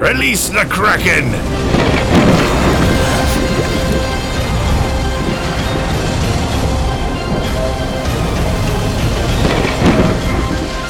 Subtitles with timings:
[0.00, 1.32] Release the Kraken!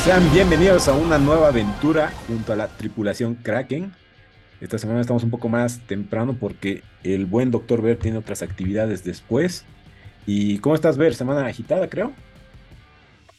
[0.04, 3.94] Sean bienvenidos a una nueva aventura junto a la tripulación Kraken.
[4.60, 7.80] Esta semana estamos un poco más temprano porque el buen Dr.
[7.80, 9.64] Ver tiene otras actividades después.
[10.26, 11.14] ¿Y cómo estás, Ver?
[11.14, 12.12] Semana agitada, creo.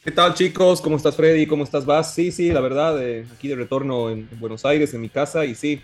[0.02, 0.80] ¿Qué tal, chicos?
[0.80, 1.46] ¿Cómo estás, Freddy?
[1.46, 2.14] ¿Cómo estás, Vas?
[2.14, 5.54] Sí, sí, la verdad, eh, aquí de retorno en Buenos Aires, en mi casa, y
[5.54, 5.82] sí,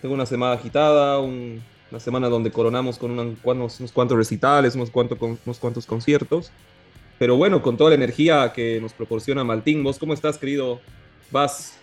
[0.00, 3.36] tengo una semana agitada, una semana donde coronamos con unos,
[3.78, 6.50] unos cuantos recitales, unos cuantos, unos cuantos conciertos.
[7.18, 10.80] Pero bueno, con toda la energía que nos proporciona Maltín, ¿vos cómo estás, querido
[11.30, 11.78] Vas?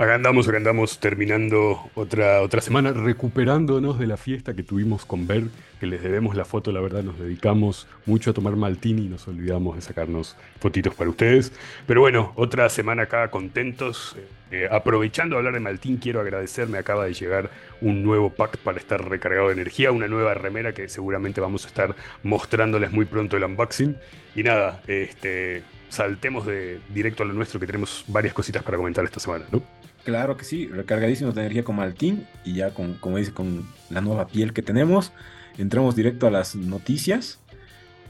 [0.00, 5.26] Acá andamos, acá andamos terminando otra, otra semana, recuperándonos de la fiesta que tuvimos con
[5.26, 9.08] Ver, que les debemos la foto, la verdad nos dedicamos mucho a tomar Maltini y
[9.10, 11.52] nos olvidamos de sacarnos fotitos para ustedes.
[11.86, 14.16] Pero bueno, otra semana acá contentos.
[14.50, 17.50] Eh, aprovechando de hablar de Maltín, quiero agradecerme, acaba de llegar
[17.82, 21.68] un nuevo pack para estar recargado de energía, una nueva remera que seguramente vamos a
[21.68, 23.98] estar mostrándoles muy pronto el unboxing.
[24.34, 29.04] Y nada, este, saltemos de directo a lo nuestro que tenemos varias cositas para comentar
[29.04, 29.62] esta semana, ¿no?
[30.10, 34.00] Claro que sí, recargadísimos de energía con Maltín y ya con, como dice, con la
[34.00, 35.12] nueva piel que tenemos,
[35.56, 37.38] entramos directo a las noticias.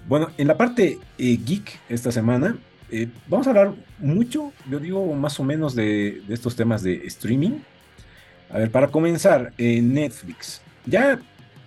[0.09, 2.57] Bueno, en la parte eh, geek esta semana,
[2.91, 7.59] eh, vamos a hablar mucho, yo digo más o menos de, estos temas de streaming.
[8.49, 10.63] A ver, para comenzar, Netflix.
[10.87, 11.21] Ya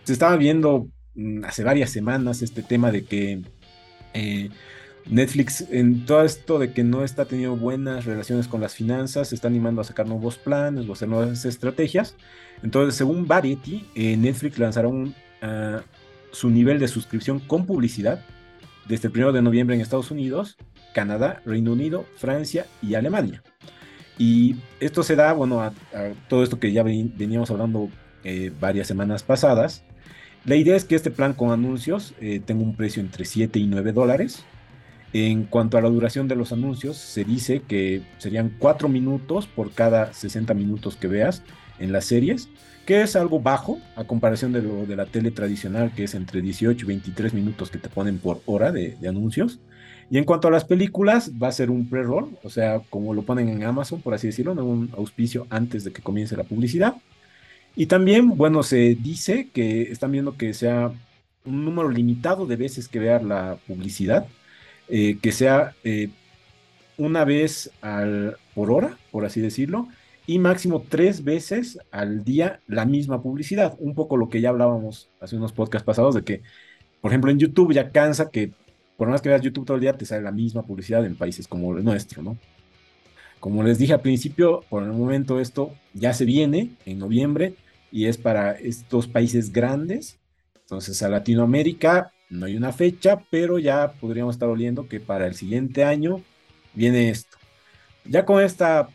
[0.03, 3.43] se estaba viendo mm, hace varias semanas este tema de que
[4.15, 4.49] eh,
[5.09, 9.35] Netflix, en todo esto de que no está teniendo buenas relaciones con las finanzas, se
[9.35, 12.15] está animando a sacar nuevos planes o hacer nuevas estrategias.
[12.61, 14.89] Entonces, según Variety, eh, Netflix lanzará
[15.41, 15.81] ah,
[16.31, 18.23] su nivel de suscripción con publicidad
[18.87, 20.57] desde el 1 de noviembre en Estados Unidos,
[20.93, 23.43] Canadá, Reino Unido, Francia y Alemania.
[24.17, 25.73] Y esto se da, bueno, a,
[26.29, 27.89] todo esto que ya veníamos hablando
[28.23, 29.83] eh, varias semanas pasadas.
[30.45, 33.67] La idea es que este plan con anuncios eh, tenga un precio entre 7 y
[33.67, 34.45] 9 dólares
[35.13, 39.71] en cuanto a la duración de los anuncios, se dice que serían 4 minutos por
[39.71, 41.43] cada 60 minutos que veas
[41.79, 42.49] en las series,
[42.85, 46.41] que es algo bajo a comparación de lo de la tele tradicional, que es entre
[46.41, 49.59] 18 y 23 minutos que te ponen por hora de, anuncios.
[50.09, 53.21] Y en cuanto a las películas, va a ser un pre-roll, o sea, como lo
[53.21, 56.95] ponen en Amazon, por así decirlo, un auspicio antes de que comience la publicidad.
[57.75, 60.91] Y también, bueno, se dice que están viendo que sea
[61.45, 64.27] un número limitado de veces que veas la publicidad,
[64.89, 66.09] eh, que sea eh,
[66.97, 67.71] una vez
[68.53, 69.87] por hora, por así decirlo,
[70.25, 73.75] y máximo tres veces al día la misma publicidad.
[73.79, 76.41] Un poco lo que ya hablábamos hace unos podcasts pasados de que,
[77.01, 78.51] por ejemplo, en YouTube ya cansa que
[78.97, 81.47] por más que veas YouTube todo el día te sale la misma publicidad en países
[81.47, 82.37] como el nuestro, ¿no?
[83.39, 87.55] Como les dije al principio, por el momento esto ya se viene en noviembre
[87.91, 90.19] y es para estos países grandes.
[90.61, 95.35] Entonces a Latinoamérica no hay una fecha, pero ya podríamos estar oliendo que para el
[95.35, 96.21] siguiente año
[96.73, 97.37] viene esto.
[98.05, 98.89] Ya con esta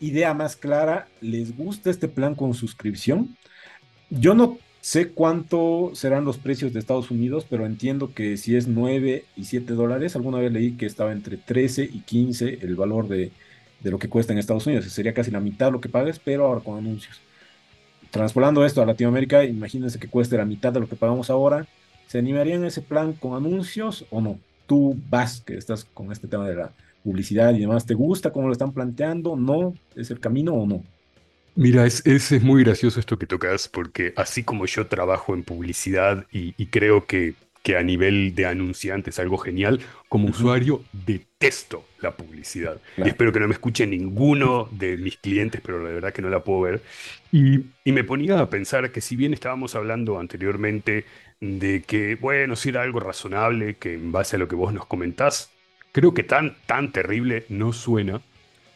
[0.00, 3.36] idea más clara, ¿les gusta este plan con suscripción?
[4.10, 8.68] Yo no sé cuánto serán los precios de Estados Unidos, pero entiendo que si es
[8.68, 13.08] 9 y 7 dólares, alguna vez leí que estaba entre 13 y 15 el valor
[13.08, 13.32] de,
[13.80, 14.84] de lo que cuesta en Estados Unidos.
[14.86, 17.20] Sería casi la mitad lo que pagues, pero ahora con anuncios.
[18.12, 21.66] Transpolando esto a Latinoamérica, imagínense que cueste la mitad de lo que pagamos ahora
[22.06, 24.38] ¿Se animarían a ese plan con anuncios o no?
[24.66, 26.72] Tú vas, que estás con este tema de la
[27.04, 29.36] publicidad y demás, ¿te gusta cómo lo están planteando?
[29.36, 29.74] ¿No?
[29.94, 30.82] ¿Es el camino o no?
[31.56, 36.26] Mira, es, es, muy gracioso esto que tocas, porque así como yo trabajo en publicidad
[36.32, 39.78] y, creo que, que, a nivel de anunciante es algo genial,
[40.08, 42.80] como usuario detesto la publicidad.
[42.96, 46.28] Y espero que no me escuche ninguno de mis clientes, pero la verdad que no
[46.28, 46.82] la puedo ver.
[47.30, 51.04] Y, y me ponía a pensar que si bien estábamos hablando anteriormente
[51.40, 54.86] de que, bueno, si era algo razonable, que en base a lo que vos nos
[54.86, 55.50] comentás,
[55.92, 58.20] creo que tan, tan terrible no suena.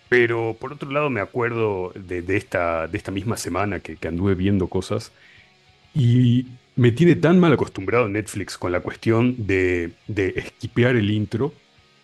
[0.08, 4.68] Pero por otro lado me acuerdo de, esta, de esta misma semana que, anduve viendo
[4.68, 5.12] cosas
[5.94, 6.46] y
[6.76, 11.52] me tiene tan mal acostumbrado Netflix con la cuestión de, de esquipear el intro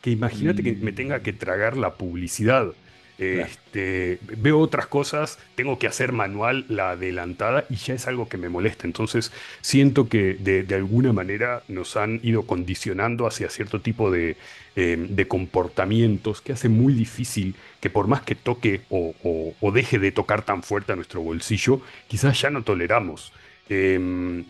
[0.04, 0.94] que imagínate que me mm.
[0.94, 2.74] tenga que tragar la publicidad.
[3.16, 8.36] Este, veo otras cosas, tengo que hacer manual la adelantada y ya es algo que
[8.36, 8.86] me molesta.
[8.86, 14.36] Entonces siento que de, alguna manera nos han ido condicionando hacia cierto tipo de,
[14.74, 20.42] em, comportamientos que hace muy difícil que por más que toque o, deje de tocar
[20.42, 23.32] tan fuerte a nuestro bolsillo, quizás ya no toleramos.
[23.68, 24.44] Em,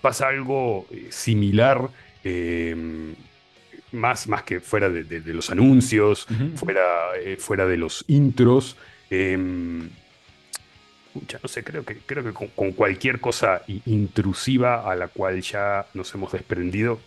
[0.00, 1.90] pasa algo eh, similar
[2.22, 3.14] em,
[3.94, 6.26] más, más que fuera de, los anuncios,
[6.56, 6.82] fuera,
[7.18, 8.76] eh, fuera de los intros.
[11.14, 15.86] Pucha, no sé, creo que, creo que con, cualquier cosa intrusiva a la cual ya
[15.94, 16.98] nos hemos desprendido,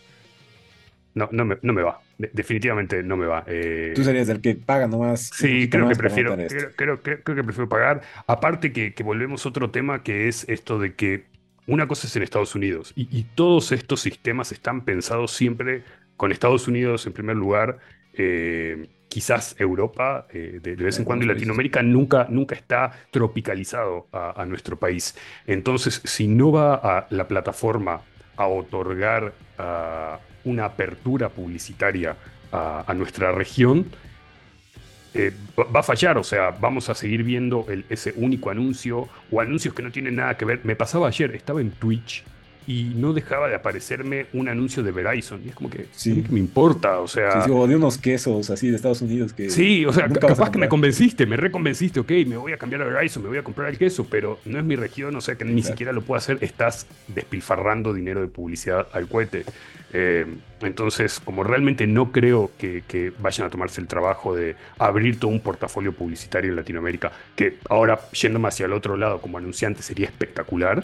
[1.14, 2.00] no, no, me, no me va.
[2.18, 3.44] definitivamente no me va.
[3.48, 3.92] Eh.
[3.96, 5.30] Tú serías el que paga nomás.
[5.34, 6.38] Sí, creo que, prefiero,
[6.76, 8.02] creo, creo, que prefiero pagar.
[8.28, 11.26] Aparte que, que volvemos a otro tema que es esto de que
[11.66, 15.84] una cosa es en Estados Unidos y, todos estos sistemas están pensados siempre
[16.18, 17.78] con Estados Unidos en primer lugar.
[18.14, 24.44] Eh, quizás Europa eh, de, vez en cuando y Latinoamérica nunca, nunca está tropicalizado a,
[24.46, 25.16] nuestro país.
[25.46, 28.02] Entonces, si no va a la plataforma
[28.36, 29.34] a otorgar
[30.44, 32.16] una apertura publicitaria
[32.52, 33.86] a, nuestra región,
[35.14, 39.74] eh, va a fallar, o sea, vamos a seguir viendo ese único anuncio o anuncios
[39.74, 40.62] que no tienen nada que ver.
[40.64, 42.24] Me pasaba ayer, estaba en Twitch
[42.68, 45.42] y no dejaba de aparecerme un anuncio de Verizon.
[45.46, 46.26] Y es como que, sí.
[46.30, 47.44] me importa, o sea...
[47.44, 49.50] Sí, o de unos quesos así de Estados Unidos que...
[49.50, 52.86] Sí, o sea, capaz que me convenciste, me reconvenciste, ok, me voy a cambiar a
[52.86, 55.46] Verizon, me voy a comprar el queso, pero no es mi región, o sea que
[55.46, 59.46] ni siquiera lo puedo hacer, estás despilfarrando dinero de publicidad al cohete.
[59.94, 60.26] Eh,
[60.62, 65.32] entonces, como realmente no creo que, que, vayan a tomarse el trabajo de abrir todo
[65.32, 70.08] un portafolio publicitario en Latinoamérica, que ahora yéndome hacia el otro lado como anunciante sería
[70.08, 70.84] espectacular,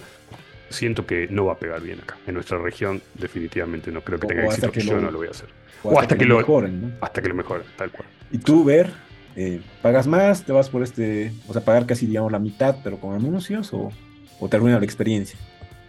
[0.74, 2.18] siento que no va a pegar bien acá.
[2.28, 4.72] En nuestra región, definitivamente no creo que tenga éxito.
[4.72, 5.48] Que yo no lo voy a hacer.
[5.84, 6.92] O, hasta, que, lo mejoren, ¿no?
[7.02, 8.08] Hasta que lo mejoren, tal cual.
[8.32, 8.92] Y tú, ver,
[9.36, 10.44] eh, ¿pagas más?
[10.44, 13.74] ¿Te vas por este, o sea, pagar casi, digamos, la mitad, pero con anuncios?
[13.74, 13.92] ¿O,
[14.40, 15.38] o te arruina la experiencia?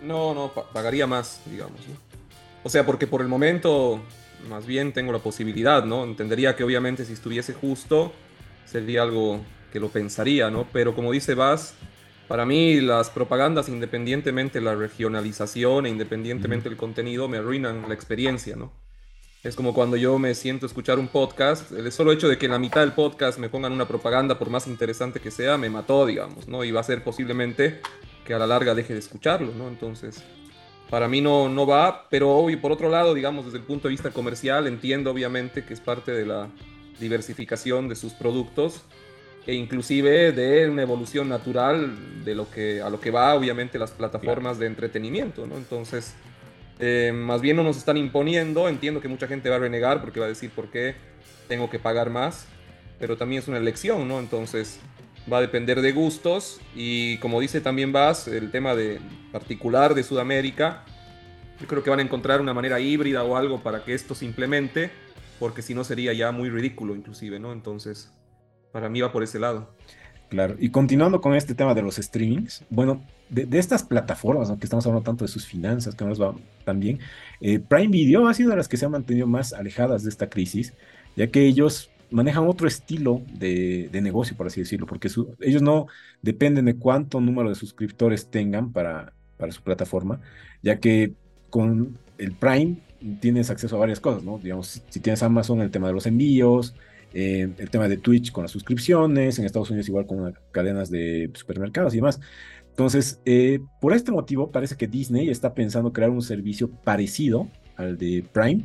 [0.02, 1.80] No, no, pagaría más, digamos.
[2.62, 4.00] O sea, porque por el momento,
[4.48, 6.04] más bien tengo la posibilidad, ¿no?
[6.04, 8.12] Entendería que obviamente si estuviese justo,
[8.64, 9.40] sería algo
[9.72, 10.66] que lo pensaría, ¿no?
[10.72, 11.74] Pero como dice Vas,
[12.28, 18.56] para mí las propagandas, independientemente la regionalización e independientemente el contenido, me arruinan la experiencia,
[18.56, 18.72] ¿no?
[19.42, 22.46] Es como cuando yo me siento a escuchar un podcast, el solo hecho de que
[22.46, 25.68] en la mitad del podcast me pongan una propaganda, por más interesante que sea, me
[25.68, 26.64] mató, digamos, ¿no?
[26.64, 27.80] Y va a ser posiblemente
[28.24, 29.68] que a la larga deje de escucharlo, ¿no?
[29.68, 30.24] Entonces,
[30.88, 33.92] para mí no, no va, pero hoy, por otro lado, digamos, desde el punto de
[33.92, 36.48] vista comercial, entiendo obviamente que es parte de la
[36.98, 38.82] diversificación de sus productos
[39.46, 43.90] e inclusive de una evolución natural de lo que, a lo que va obviamente las
[43.90, 45.56] plataformas de entretenimiento, ¿no?
[45.56, 46.14] Entonces,
[46.78, 50.20] eh, más bien no nos están imponiendo, entiendo que mucha gente va a renegar porque
[50.20, 50.94] va a decir por qué
[51.46, 52.46] tengo que pagar más,
[52.98, 54.18] pero también es una elección, ¿no?
[54.18, 54.80] Entonces,
[55.30, 59.00] va a depender de gustos y como dice también Vas, el tema de
[59.30, 60.84] particular de Sudamérica,
[61.60, 64.24] yo creo que van a encontrar una manera híbrida o algo para que esto se
[64.24, 64.90] implemente,
[65.38, 67.52] porque si no sería ya muy ridículo inclusive, ¿no?
[67.52, 68.10] Entonces,
[68.74, 69.68] para mí va por ese lado.
[70.28, 74.84] Claro, y continuando con este tema de los streamings, bueno, de, estas plataformas, aunque estamos
[74.84, 76.34] hablando tanto de sus finanzas, que no nos va
[76.64, 76.98] tan bien,
[77.40, 80.28] eh, Prime Video ha sido de las que se han mantenido más alejadas de esta
[80.28, 80.74] crisis,
[81.14, 85.86] ya que ellos manejan otro estilo de, negocio, por así decirlo, porque ellos no
[86.20, 90.20] dependen de cuánto número de suscriptores tengan para, para su plataforma,
[90.62, 91.12] ya que
[91.48, 92.78] con el Prime
[93.20, 94.38] tienes acceso a varias cosas, ¿no?
[94.38, 96.74] Digamos, si tienes Amazon, el tema de los envíos,
[97.14, 101.30] eh, el tema de Twitch con las suscripciones, en Estados Unidos igual con cadenas de
[101.34, 102.20] supermercados y demás.
[102.70, 107.96] Entonces, eh, por este motivo, parece que Disney está pensando crear un servicio parecido al
[107.96, 108.64] de Prime,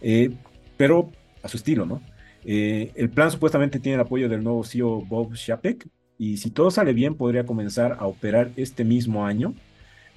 [0.00, 0.30] eh,
[0.76, 1.12] pero
[1.42, 2.02] a su estilo, ¿no?
[2.44, 5.86] el plan supuestamente tiene el apoyo del nuevo CEO Bob Chapek,
[6.18, 9.54] y si todo sale bien, podría comenzar a operar este mismo año.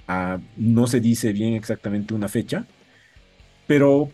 [0.08, 2.64] Ah, no se dice bien exactamente una fecha,
[3.66, 4.10] pero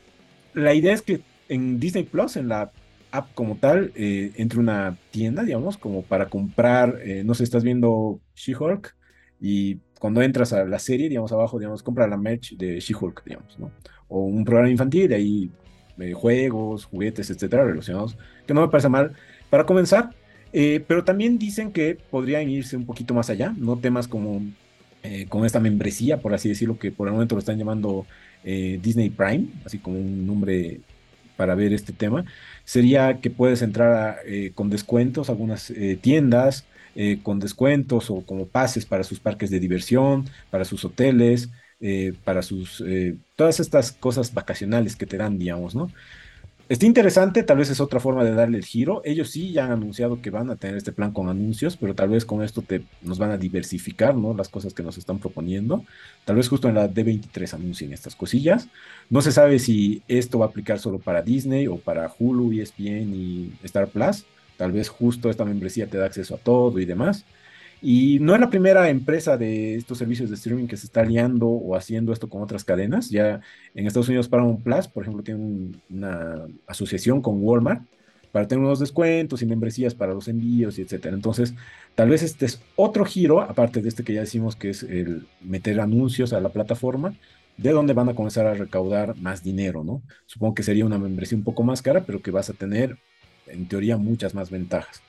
[0.55, 2.73] la idea es que en Disney Plus, en la
[3.13, 7.63] app como tal eh, entre una tienda, digamos, como para comprar, eh, no sé, estás
[7.63, 8.97] viendo She-Hulk
[9.41, 13.59] y cuando entras a la serie, digamos, abajo, digamos, compra la merch de She-Hulk, digamos,
[13.59, 13.71] ¿no?
[14.09, 15.51] O un programa infantil, ahí
[15.99, 18.17] eh, juegos, juguetes, etcétera, relacionados,
[18.47, 19.13] que no me parece mal
[19.51, 20.11] para comenzar,
[20.53, 24.43] pero también dicen que podrían irse un poquito más allá, no temas como
[25.29, 28.07] con esta membresía, por así decirlo, que por el momento lo están llamando
[28.45, 30.81] Disney Prime, así como un nombre
[31.37, 32.25] para ver este tema,
[32.65, 38.25] sería que puedes entrar eh, con descuentos a algunas eh, tiendas, eh, con descuentos o
[38.27, 41.51] como pases para sus parques de diversión, para sus hoteles,
[42.23, 42.81] para sus,
[43.35, 45.91] todas estas cosas vacacionales que te dan, digamos, ¿no?
[46.69, 49.03] Está interesante, tal vez es otra forma de darle el giro.
[49.05, 52.09] Ellos sí ya han anunciado que van a tener este plan con anuncios, pero tal
[52.09, 54.33] vez con esto te, nos van a diversificar, ¿no?
[54.33, 55.85] Las cosas que nos están proponiendo.
[56.25, 58.69] Tal vez justo en la D23 anuncien estas cosillas.
[59.11, 63.13] No se sabe si esto va a aplicar solo para Disney o para Hulu, ESPN
[63.15, 64.25] y Star Plus.
[64.57, 67.27] Tal vez justo esta membresía te da acceso a todo y demás.
[67.85, 71.49] Y no es la primera empresa de estos servicios de streaming que se está aliando
[71.49, 73.11] o haciendo esto con otras cadenas.
[73.11, 73.41] Ya
[73.75, 77.83] en Estados Unidos Paramount Plus, por ejemplo, tiene una asociación con Walmart
[78.31, 81.15] para tener unos descuentos y membresías para los envíos y etcétera.
[81.15, 81.55] Entonces,
[81.97, 85.27] tal vez este es otro giro, aparte de este que ya decimos que es el
[85.41, 87.15] meter anuncios a la plataforma,
[87.57, 90.03] de donde van a comenzar a recaudar más dinero, ¿no?
[90.27, 92.97] Supongo que sería una membresía un poco más cara, pero que vas a tener,
[93.49, 95.03] en teoría, muchas más ventajas.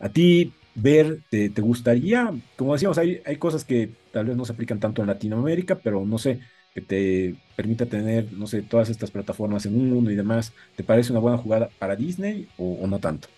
[0.00, 2.32] A ti, ver, ¿te, gustaría?
[2.56, 6.04] Como decíamos, hay, hay cosas que tal vez no se aplican tanto en Latinoamérica, pero
[6.04, 6.40] no sé,
[6.74, 11.12] que te permita tener, no sé, todas estas plataformas en uno y demás, ¿te parece
[11.12, 13.28] una buena jugada para Disney o, no tanto?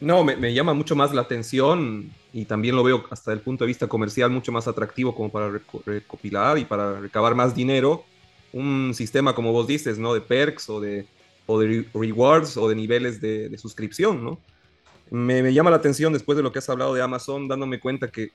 [0.00, 3.68] No, me, llama mucho más la atención y también lo veo hasta el punto de
[3.68, 8.04] vista comercial mucho más atractivo como para recopilar y para recabar más dinero.
[8.52, 10.12] Un sistema, como vos dices, ¿no?
[10.12, 11.06] De perks o de,
[11.46, 14.38] o de rewards o de niveles de suscripción, ¿no?
[15.10, 18.08] Me, me, llama la atención después de lo que has hablado de Amazon, dándome cuenta
[18.08, 18.30] que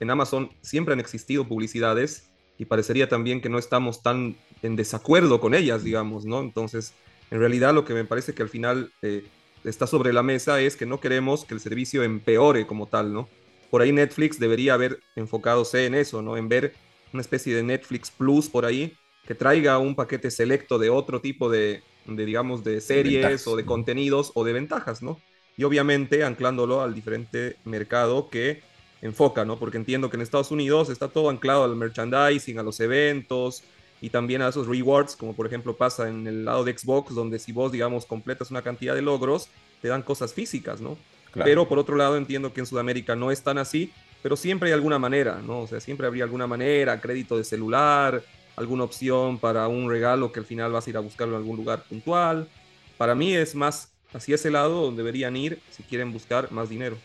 [0.00, 5.40] en Amazon siempre han existido publicidades y parecería también que no estamos tan en desacuerdo
[5.40, 6.40] con ellas, digamos, ¿no?
[6.40, 6.94] Entonces,
[7.30, 9.24] en realidad lo que me parece que al final eh,
[9.64, 13.28] está sobre la mesa es que no queremos que el servicio empeore como tal, ¿no?
[13.70, 16.36] Por ahí Netflix debería haber enfocadose en eso, ¿no?
[16.36, 16.74] En ver
[17.12, 21.50] una especie de Netflix Plus por ahí que traiga un paquete selecto de otro tipo
[21.50, 25.18] de, de digamos, de series o de contenidos o de ventajas, ¿no?
[25.56, 28.62] Y obviamente anclándolo al diferente mercado que
[29.02, 29.58] enfoca, ¿no?
[29.58, 33.62] Porque entiendo que en Estados Unidos está todo anclado al merchandising, a los eventos
[34.00, 37.38] y también a esos rewards, como por ejemplo pasa en el lado de Xbox, donde
[37.38, 39.48] si vos, digamos, completas una cantidad de logros,
[39.80, 40.98] te dan cosas físicas, ¿no?
[41.32, 43.92] Pero por otro lado entiendo que en Sudamérica no es tan así,
[44.22, 45.60] pero siempre hay alguna manera, ¿no?
[45.60, 48.22] O sea, siempre habría alguna manera, crédito de celular,
[48.56, 51.56] alguna opción para un regalo que al final vas a ir a buscarlo en algún
[51.56, 52.48] lugar puntual.
[52.96, 56.96] Para mí es más hacia ese lado donde deberían ir si quieren buscar más dinero.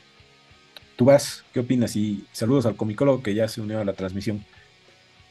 [0.95, 1.95] Tú vas, ¿qué opinas?
[1.95, 4.45] Y saludos al comicólogo que ya se unió a la transmisión.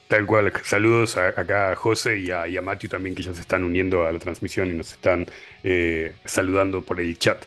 [0.08, 3.62] Tal cual, saludos acá a José y a, y Matthew también que ya se están
[3.62, 5.26] uniendo a la transmisión y nos están
[5.62, 7.44] eh, saludando por el chat.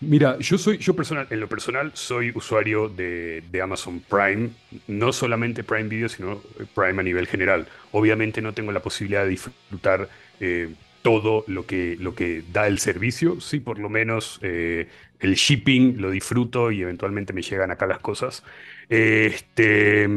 [0.00, 4.50] Mira, yo soy, yo personal, en lo personal soy usuario de, Amazon Prime,
[4.88, 6.42] no solamente Prime Video, sino
[6.74, 7.68] Prime a nivel general.
[7.92, 10.08] Obviamente no tengo la posibilidad de disfrutar
[10.40, 14.88] eh, todo lo que, lo que da el servicio, sí, por lo menos eh,
[15.20, 18.44] el shipping lo disfruto y eventualmente me llegan acá las cosas.
[18.88, 20.08] Este,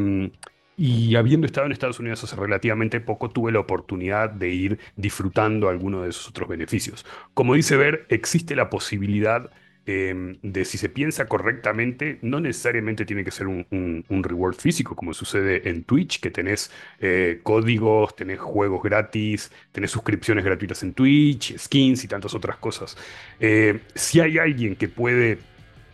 [0.76, 5.68] y habiendo estado en Estados Unidos hace relativamente poco, tuve la oportunidad de ir disfrutando
[5.68, 7.06] alguno de esos otros beneficios.
[7.32, 9.50] Como dice Ver, existe la posibilidad
[9.86, 15.12] Em, de si se piensa correctamente, no necesariamente tiene que ser un, reward físico, como
[15.12, 21.58] sucede en Twitch, que tenés eh, códigos, tenés juegos gratis, tenés suscripciones gratuitas en Twitch,
[21.58, 22.96] skins y tantas otras cosas.
[23.40, 25.38] Eh, si hay alguien que puede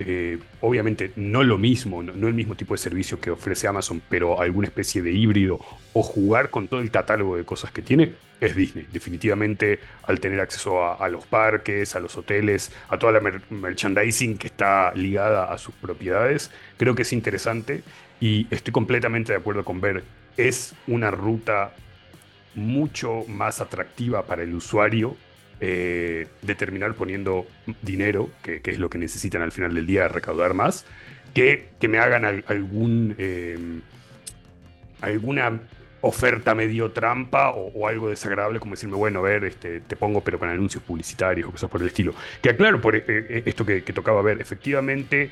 [0.02, 4.40] eh, obviamente no lo mismo, no, el mismo tipo de servicio que ofrece Amazon, pero
[4.40, 5.60] alguna especie de híbrido
[5.92, 8.86] o jugar con todo el catálogo de cosas que tiene, es Disney.
[8.90, 14.46] Definitivamente al tener acceso a, los parques, a los hoteles, a toda la merchandising que
[14.46, 17.82] está ligada a sus propiedades, creo que es interesante
[18.20, 20.02] y estoy completamente de acuerdo con ver,
[20.38, 21.74] es una ruta
[22.54, 25.14] mucho más atractiva para el usuario
[25.60, 27.46] eh, determinar poniendo
[27.82, 30.86] dinero, que, es lo que necesitan al final del día, recaudar más,
[31.34, 33.82] que, que me hagan algún, em,
[35.00, 35.60] alguna
[36.00, 40.38] oferta medio trampa o, algo desagradable como decirme, bueno, a ver, este, te pongo pero
[40.38, 42.14] con anuncios publicitarios o cosas por el estilo.
[42.40, 45.30] Que aclaro por eh, eh, esto que, tocaba ver, efectivamente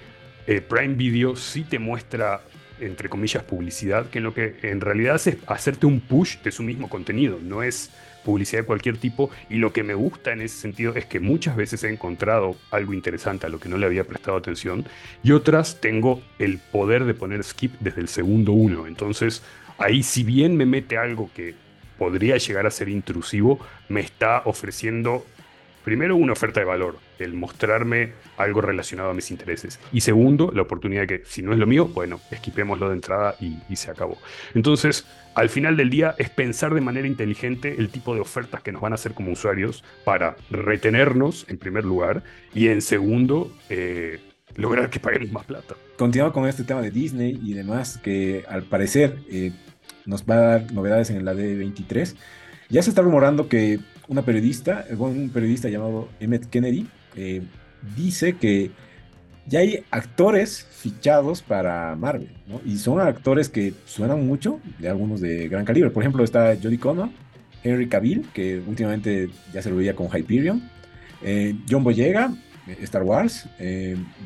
[0.69, 2.41] Prime Video sí te muestra
[2.81, 6.53] entre comillas publicidad, que en lo que en realidad hace es hacerte un push de
[6.53, 7.91] su mismo contenido, no es
[8.29, 11.57] publicidad de cualquier tipo y lo que me gusta en ese sentido es que muchas
[11.57, 14.85] veces he encontrado algo interesante a lo que no le había prestado atención
[15.23, 18.87] y otras tengo el poder de poner skip desde el segundo uno.
[18.87, 19.43] Entonces
[19.79, 21.55] ahí si bien me mete algo que
[21.97, 25.25] podría llegar a ser intrusivo, me está ofreciendo
[25.89, 29.81] primero una oferta de valor, el mostrarme algo relacionado a mis intereses.
[29.91, 33.37] Y segundo, la oportunidad de que si no es lo mío, bueno, esquipémoslo de entrada
[33.41, 34.19] y, se acabó.
[34.55, 38.71] Entonces, al final del día es pensar de manera inteligente el tipo de ofertas que
[38.71, 44.21] nos van a hacer como usuarios para retenernos en primer lugar y en segundo eh,
[44.57, 45.75] lograr que paguemos más plata.
[45.97, 49.53] Continuamos con este tema de Disney y demás que al parecer eh,
[50.05, 52.15] nos va a dar novedades en la D23.
[52.69, 53.79] Ya se está rumorando que
[54.09, 57.43] una periodista, un periodista llamado Emmett Kennedy, eh,
[57.97, 58.71] dice que
[59.47, 62.31] ya hay actores fichados para Marvel.
[62.65, 65.91] Y son actores que suenan mucho, de algunos de gran calibre.
[65.91, 67.11] Por ejemplo, está Jodie Connor,
[67.63, 70.69] Henry Cavill, que últimamente ya se lo veía con Hyperion,
[71.23, 72.35] eh, John Boyega,
[72.67, 73.49] eh, Star Wars,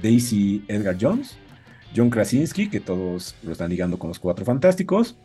[0.03, 1.37] Daisy Edgar Jones,
[1.95, 5.17] John Krasinski, que todos lo están ligando con los Cuatro Fantásticos,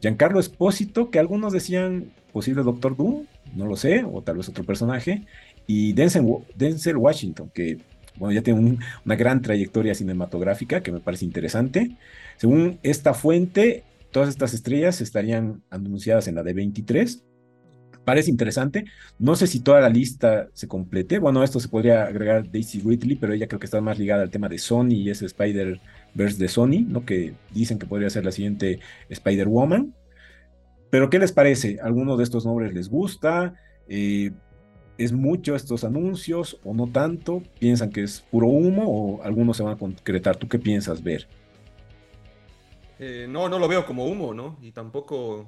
[0.00, 4.64] Giancarlo Espósito, que algunos decían posible Doctor Doom, no lo sé, o tal vez otro
[4.64, 5.26] personaje,
[5.66, 7.78] y Denzel, Washington, que
[8.16, 11.96] bueno, ya tiene una gran trayectoria cinematográfica que me parece interesante.
[12.36, 17.24] Según esta fuente, todas estas estrellas estarían anunciadas en la de 23.
[18.04, 18.84] Parece interesante.
[19.18, 21.18] No sé si toda la lista se complete.
[21.18, 24.30] Bueno, esto se podría agregar Daisy Ridley, pero ella creo que está más ligada al
[24.30, 27.04] tema de Sony y ese Spider-Verse de Sony, ¿no?
[27.04, 29.92] Que dicen que podría ser la siguiente Spider-Woman.
[30.96, 31.78] Pero, ¿qué les parece?
[31.82, 33.52] ¿Alguno de estos nombres les gusta?
[33.86, 34.30] Eh,
[34.96, 37.42] ¿Es mucho estos anuncios o no tanto?
[37.58, 40.36] ¿Piensan que es puro humo o algunos se van a concretar?
[40.36, 41.28] ¿Tú qué piensas, Ver?
[42.98, 44.56] Eh, no, no lo veo como humo, ¿no?
[44.62, 45.46] Y tampoco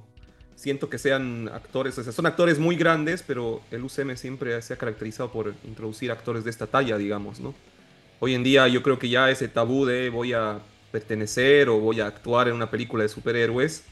[0.54, 4.74] siento que sean actores, o sea, son actores muy grandes, pero el UCM siempre se
[4.74, 7.54] ha caracterizado por introducir actores de esta talla, digamos, ¿no?
[8.20, 10.58] Hoy en día yo creo que ya ese tabú de voy a
[10.92, 13.86] pertenecer o voy a actuar en una película de superhéroes,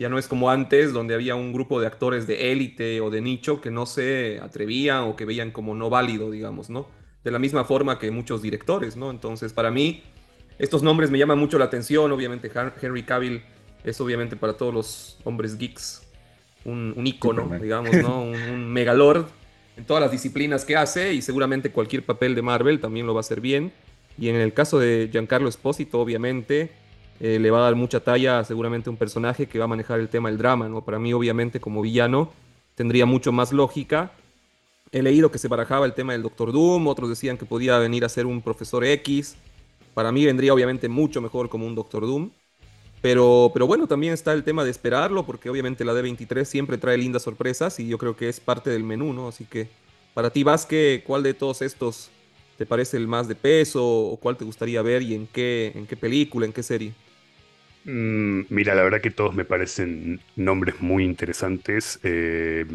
[0.00, 3.20] ya no es como antes, donde había un grupo de actores de élite o de
[3.20, 6.88] nicho que no se atrevían o que veían como no válido, digamos, ¿no?
[7.22, 9.10] De la misma forma que muchos directores, ¿no?
[9.10, 10.02] Entonces, para mí,
[10.58, 12.10] estos nombres me llaman mucho la atención.
[12.12, 13.42] Obviamente, Henry Cavill
[13.84, 16.00] es obviamente para todos los hombres geeks
[16.64, 18.22] un, un ícono, digamos, ¿no?
[18.24, 19.26] Un, un megalord
[19.76, 23.18] en todas las disciplinas que hace y seguramente cualquier papel de Marvel también lo va
[23.18, 23.70] a hacer bien.
[24.16, 26.70] Y en el caso de Giancarlo Espósito, obviamente,
[27.20, 30.08] eh, le va a dar mucha talla seguramente un personaje que va a manejar el
[30.08, 30.82] tema del drama, ¿no?
[30.82, 32.32] Para mí, obviamente, como villano,
[32.74, 34.12] tendría mucho más lógica.
[34.90, 38.06] He leído que se barajaba el tema del Doctor Doom, otros decían que podía venir
[38.06, 39.36] a ser un Profesor X.
[39.92, 42.30] Para mí vendría obviamente mucho mejor como un Doctor Doom.
[43.02, 46.98] Pero, pero bueno, también está el tema de esperarlo, porque obviamente la D23 siempre trae
[46.98, 49.28] lindas sorpresas y yo creo que es parte del menú, ¿no?
[49.28, 49.68] Así que
[50.14, 52.10] para ti, Vázquez, ¿cuál de todos estos
[52.56, 55.86] te parece el más de peso o cuál te gustaría ver y en qué, en
[55.86, 56.94] qué película, en qué serie?
[57.84, 61.98] Mm, mira, la verdad que todos me parecen nombres muy interesantes.
[62.02, 62.66] Eh,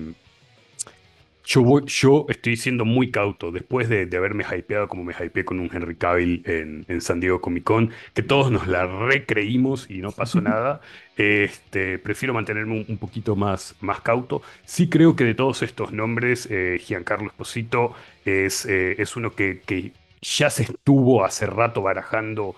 [1.43, 5.69] yo, yo estoy siendo muy cauto después de, haberme hypeado como me hypeé con un
[5.71, 10.41] Henry Cavill en, San Diego Comic Con, que todos nos la recreímos y no pasó
[10.41, 10.81] nada.
[11.17, 14.41] Este, prefiero mantenerme un, poquito más, más cauto.
[14.65, 17.93] Sí creo que de todos estos nombres, eh, Giancarlo Esposito
[18.25, 22.55] es, eh, es uno que, que, ya se estuvo hace rato barajando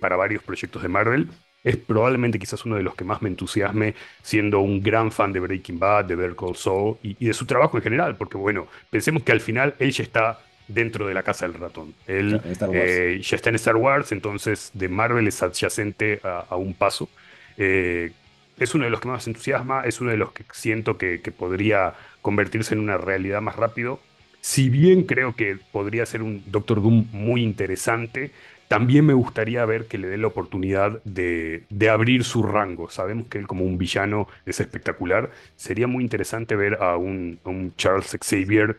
[0.00, 1.28] para varios proyectos de Marvel
[1.62, 5.40] es probablemente quizás uno de los que más me entusiasme, siendo un gran fan de
[5.40, 9.22] Breaking Bad, de Better Call Saul y, de su trabajo en general, porque bueno, pensemos
[9.22, 11.94] que al final él ya está dentro de la casa del ratón.
[12.06, 12.40] Él
[12.72, 17.08] eh, ya está en Star Wars, entonces de Marvel es adyacente a, un paso.
[17.56, 18.12] Eh,
[18.58, 21.94] es uno de los que más entusiasma, es uno de los que siento que, podría
[22.22, 24.00] convertirse en una realidad más rápido.
[24.42, 28.30] Si bien creo que podría ser un Doctor Doom muy interesante,
[28.70, 32.88] también me gustaría ver que le dé la oportunidad de, abrir su rango.
[32.88, 35.32] Sabemos que él como un villano es espectacular.
[35.56, 37.40] Sería muy interesante ver a un,
[37.76, 38.76] Charles Xavier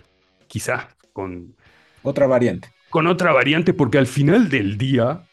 [0.48, 1.56] quizás con...
[2.04, 2.70] Otra variante.
[2.90, 5.24] Con otra variante, porque al final del día,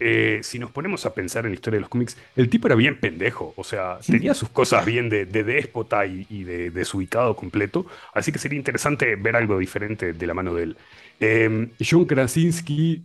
[0.00, 2.74] eh, si nos ponemos a pensar en la historia de los cómics, el tipo era
[2.74, 8.32] bien pendejo, o sea, tenía sus cosas bien de, déspota y, de desubicado completo, así
[8.32, 10.76] que sería interesante ver algo diferente de la mano de él.
[11.20, 13.04] Eh, John Krasinski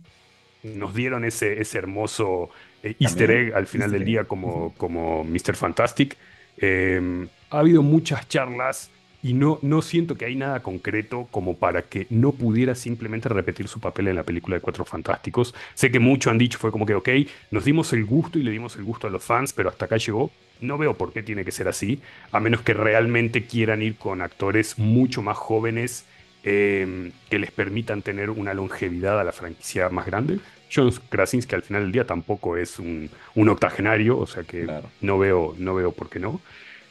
[0.64, 2.50] nos dieron ese, ese hermoso
[2.82, 5.54] eh, easter egg al final del día como, como Mr.
[5.54, 6.16] Fantastic.
[6.56, 8.90] Em, ha habido muchas charlas
[9.22, 13.68] y no, no siento que hay nada concreto como para que no pudiera simplemente repetir
[13.68, 15.54] su papel en la película de Cuatro Fantásticos.
[15.72, 17.08] Sé que mucho han dicho, fue como que, ok,
[17.50, 19.96] nos dimos el gusto y le dimos el gusto a los fans, pero hasta acá
[19.96, 20.30] llegó.
[20.60, 22.00] No veo por qué tiene que ser así,
[22.32, 26.04] a menos que realmente quieran ir con actores mucho más jóvenes
[26.44, 30.38] em, que les permitan tener una longevidad a la franquicia más grande.
[30.72, 34.66] John Krasinski al final del día tampoco es un, octogenario, o sea que
[35.00, 36.40] no, veo, no veo por qué no.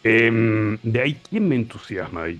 [0.03, 2.39] Em, de ahí, ¿quién me entusiasma ahí?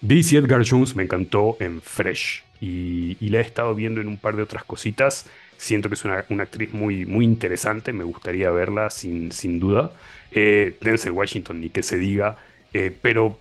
[0.00, 4.36] Daisy Edgar Jones me encantó en Fresh y, la he estado viendo en un par
[4.36, 5.26] de otras cositas.
[5.56, 9.92] Siento que es una, actriz muy, muy interesante, me gustaría verla sin, sin duda.
[10.32, 12.38] Eh, Denzel Washington, ni que se diga,
[12.72, 13.38] eh, pero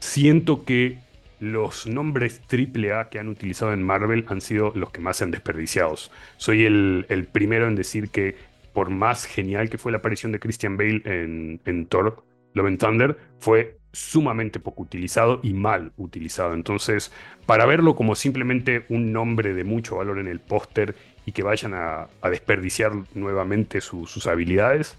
[0.00, 0.98] siento que
[1.38, 5.30] los nombres AAA que han utilizado en Marvel han sido los que más se han
[5.30, 5.94] desperdiciado.
[6.36, 8.36] Soy el, primero en decir que
[8.72, 12.78] por más genial que fue la aparición de Christian Bale en, en Thor, Love and
[12.78, 16.52] Thunder, fue sumamente poco utilizado y mal utilizado.
[16.52, 17.10] Entonces,
[17.46, 20.94] para verlo como simplemente un nombre de mucho valor en el póster
[21.24, 24.98] y que vayan a, desperdiciar nuevamente sus habilidades,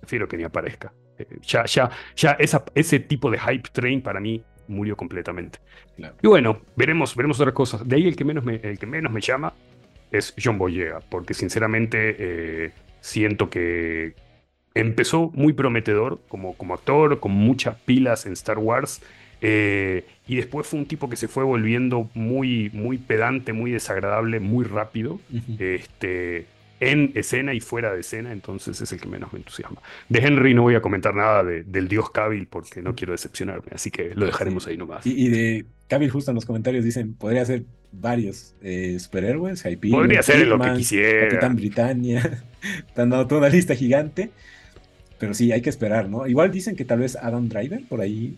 [0.00, 0.92] prefiero que ni aparezca.
[1.18, 2.36] Eh, ya, ya, ya
[2.74, 5.58] ese tipo de hype train para mí murió completamente.
[6.22, 7.86] Y bueno, veremos, veremos otras cosas.
[7.86, 9.54] De ahí el que menos me, el que menos me llama
[10.10, 14.14] es John Boyega, porque sinceramente eh, siento que
[14.74, 19.02] empezó muy prometedor como, como actor, con muchas pilas en Star Wars.
[19.40, 24.40] Eh, y después fue un tipo que se fue volviendo muy, muy pedante, muy desagradable,
[24.40, 25.20] muy rápido.
[25.58, 26.46] este,
[26.80, 29.80] en escena y fuera de escena, entonces es el que menos me entusiasma.
[30.08, 33.90] De Henry no voy a comentar nada del dios Cavill porque no quiero decepcionarme, así
[33.90, 35.06] que lo dejaremos ahí nomás.
[35.06, 40.46] Y, de Cavill justo en los comentarios dicen, podría ser varios eh, superhéroes, Podría ser
[40.46, 41.28] lo que quisiera.
[41.28, 42.18] Capitán Britannia,
[42.88, 44.30] están dando toda una lista gigante,
[45.18, 46.26] pero sí, hay que esperar, ¿no?
[46.26, 48.36] Igual dicen que tal vez Adam Driver por ahí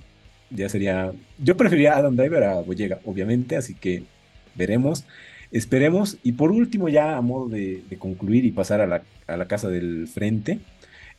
[0.50, 1.12] ya sería...
[1.38, 4.04] Yo preferiría Adam Driver a Boyega, obviamente, así que
[4.54, 5.06] veremos.
[5.50, 6.18] Esperemos.
[6.22, 8.86] Y por último, ya a modo de, concluir y pasar a
[9.36, 10.60] la, casa del frente.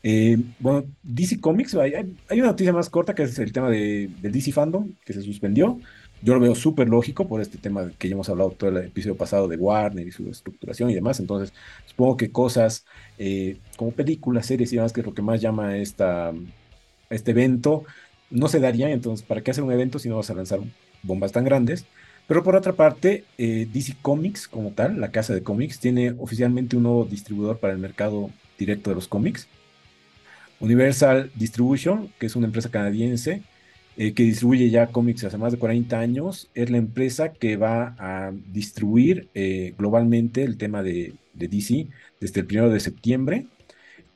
[0.03, 1.93] Eh, bueno, DC Comics, hay,
[2.31, 5.79] una noticia más corta que es el tema de, del DC Fandom, que se suspendió.
[6.21, 9.15] Yo lo veo súper lógico por este tema que ya hemos hablado todo el episodio
[9.15, 11.19] pasado de Warner y su estructuración y demás.
[11.19, 11.53] Entonces,
[11.85, 12.85] supongo que cosas
[13.19, 16.33] eh, como películas, series y demás, que es lo que más llama a esta,
[17.09, 17.83] este evento,
[18.31, 18.91] no se darían.
[18.91, 20.59] Entonces, ¿para qué hacer un evento si no vas a lanzar
[21.03, 21.85] bombas tan grandes?
[22.27, 26.75] Pero por otra parte, eh, DC Comics como tal, la casa de cómics, tiene oficialmente
[26.75, 29.47] un nuevo distribuidor para el mercado directo de los cómics.
[30.59, 33.43] Universal Distribution, que es una empresa canadiense
[33.95, 37.95] eh, que distribuye ya cómics hace más de 40 años, es la empresa que va
[37.97, 41.87] a distribuir eh, globalmente el tema de, DC
[42.19, 43.45] desde el 1 de septiembre,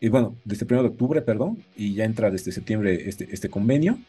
[0.02, 3.50] y bueno, desde el 1 de octubre, perdón, y ya entra desde septiembre este, este
[3.50, 4.00] convenio.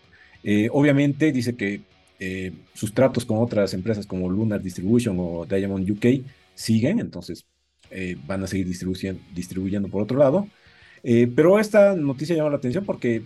[0.72, 1.82] obviamente dice que
[2.24, 7.44] eh, sus tratos con otras empresas como Lunar Distribution o Diamond UK siguen, entonces
[7.90, 10.46] eh, van a seguir distribuyendo, por otro lado.
[11.02, 13.24] Eh, pero esta noticia llama la atención porque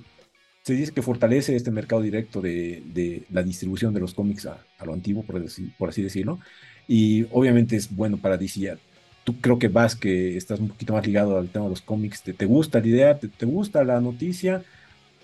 [0.62, 4.94] se dice que fortalece este mercado directo de, la distribución de los cómics a, lo
[4.94, 6.40] antiguo, por, así decirlo.
[6.88, 8.78] Y obviamente es bueno para DC.
[9.24, 12.22] Tú creo que vas, que estás un poquito más ligado al tema de los cómics.
[12.22, 13.18] ¿Te, te gusta la idea?
[13.18, 14.64] ¿Te, gusta la noticia?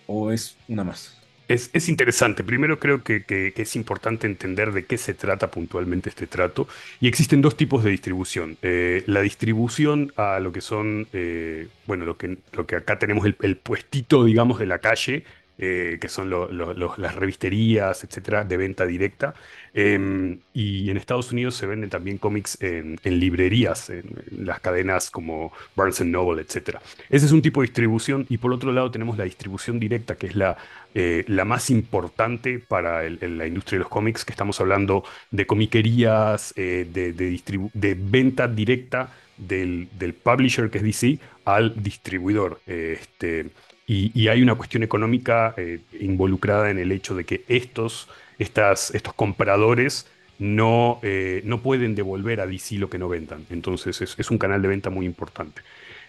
[0.07, 1.22] ¿O es una más?
[1.49, 2.45] Es, interesante.
[2.45, 6.69] Primero creo que, es importante entender de qué se trata puntualmente este trato.
[7.01, 8.57] Y existen dos tipos de distribución.
[8.63, 13.27] Eh, la distribución a lo que son, eh, bueno, lo que, lo que acá tenemos
[13.27, 15.25] el, el, puestito, digamos, de la calle,
[15.65, 19.33] eh, que son las revisterías, etcétera, de venta directa.
[19.73, 24.05] Em, y en Estados Unidos se venden también cómics en, librerías, en,
[24.45, 26.83] las cadenas como Barnes Noble, etcétera.
[27.09, 28.27] Ese es un tipo de distribución.
[28.29, 30.57] Y por otro lado tenemos la distribución directa, que es la,
[30.97, 36.55] eh, la más importante para la industria de los cómics, que estamos hablando de comiquerías,
[36.57, 42.59] eh, de, venta directa del, del, publisher, que es DC, al distribuidor.
[42.67, 43.53] este,
[43.87, 49.13] y, hay una cuestión económica eh, involucrada en el hecho de que estos, estas, estos
[49.15, 50.07] compradores
[50.39, 53.45] no, eh, no pueden devolver a DC lo que no vendan.
[53.51, 55.63] Entonces es, un canal de venta muy importante.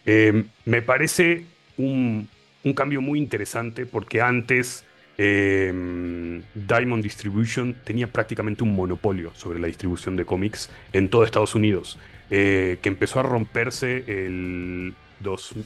[0.05, 1.45] Em, me parece
[1.77, 2.29] un,
[2.63, 4.85] un, cambio muy interesante porque antes
[5.17, 11.99] Diamond Distribution tenía prácticamente un monopolio sobre la distribución de cómics en todo Estados Unidos,
[12.31, 14.95] eh, que empezó a romperse el,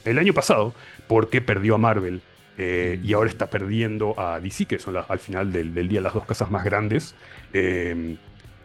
[0.04, 0.74] el año pasado
[1.06, 2.22] porque perdió a Marvel
[2.60, 6.26] eh, y ahora está perdiendo a DC, que son al final del, día las dos
[6.26, 7.14] casas más grandes.
[7.52, 8.16] Eh,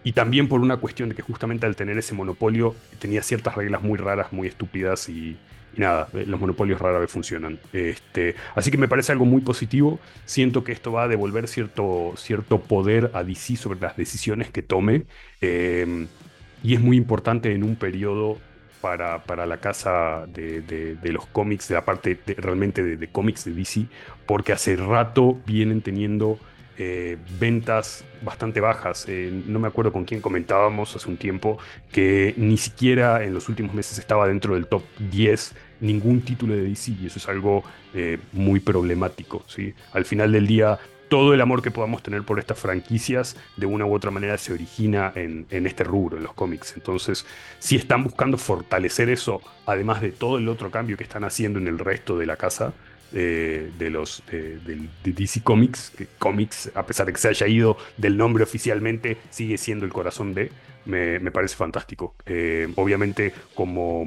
[0.03, 3.83] y también por una cuestión de que justamente al tener ese monopolio tenía ciertas reglas
[3.83, 5.37] muy raras, muy estúpidas y,
[5.77, 7.59] nada, eh, los monopolios rara vez funcionan.
[7.71, 9.99] Este, así que me parece algo muy positivo.
[10.25, 14.63] Siento que esto va a devolver cierto, cierto poder a DC sobre las decisiones que
[14.63, 15.03] tome.
[15.39, 18.39] y es muy importante en un periodo
[18.83, 23.85] para, la casa de, los cómics, de la parte realmente de, cómics de DC,
[24.25, 26.37] porque hace rato vienen teniendo
[26.77, 29.05] eh, ventas bastante bajas.
[29.07, 31.59] Eh, no me acuerdo con quién comentábamos hace un tiempo
[31.93, 36.63] que ni siquiera en los últimos meses estaba dentro del top 10 ningún título de
[36.63, 39.45] DC y eso es algo eh, muy problemático.
[39.47, 39.73] ¿sí?
[39.93, 40.77] Al final del día
[41.09, 44.53] todo el amor que podamos tener por estas franquicias de una u otra manera se
[44.53, 46.73] origina en, este rubro, en los cómics.
[46.75, 47.25] Entonces,
[47.59, 51.67] si están buscando fortalecer eso, además de todo el otro cambio que están haciendo en
[51.67, 52.73] el resto de la casa,
[53.15, 57.77] eh, de los de, DC Comics, que Comics, a pesar de que se haya ido
[57.97, 60.51] del nombre oficialmente, sigue siendo el corazón de,
[60.85, 62.15] me, parece fantástico.
[62.25, 64.03] Eh, obviamente, como,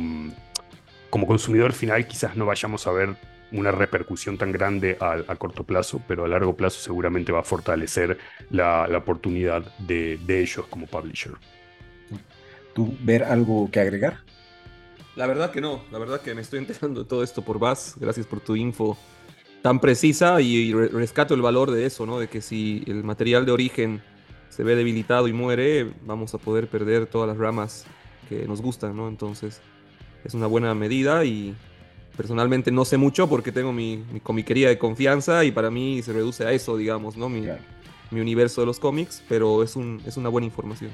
[1.08, 3.16] como consumidor final, quizás no vayamos a ver
[3.52, 8.18] una repercusión tan grande a, corto plazo, pero a largo plazo seguramente va a fortalecer
[8.50, 11.32] la, oportunidad de, ellos como publisher.
[12.74, 14.18] ¿Tú ver algo que agregar?
[15.14, 17.94] La verdad que no, la verdad que me estoy enterando de todo esto por Vaz,
[17.98, 18.98] gracias por tu info
[19.62, 22.20] tan precisa y, rescato el valor de eso, ¿no?
[22.20, 24.02] De que si el material de origen
[24.48, 27.84] se ve debilitado y muere, vamos a poder perder todas las ramas
[28.28, 29.08] que nos gustan, ¿no?
[29.08, 29.60] Entonces
[30.24, 31.56] es una buena medida y
[32.16, 36.12] personalmente no sé mucho porque tengo mi, mi, comiquería de confianza y para mí se
[36.12, 37.28] reduce a eso, digamos, ¿no?
[37.28, 37.46] Mi,
[38.10, 40.90] mi universo de los cómics, pero es, un, es una buena información.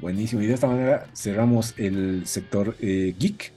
[0.00, 3.52] Buenísimo, y de esta manera cerramos el sector eh, geek.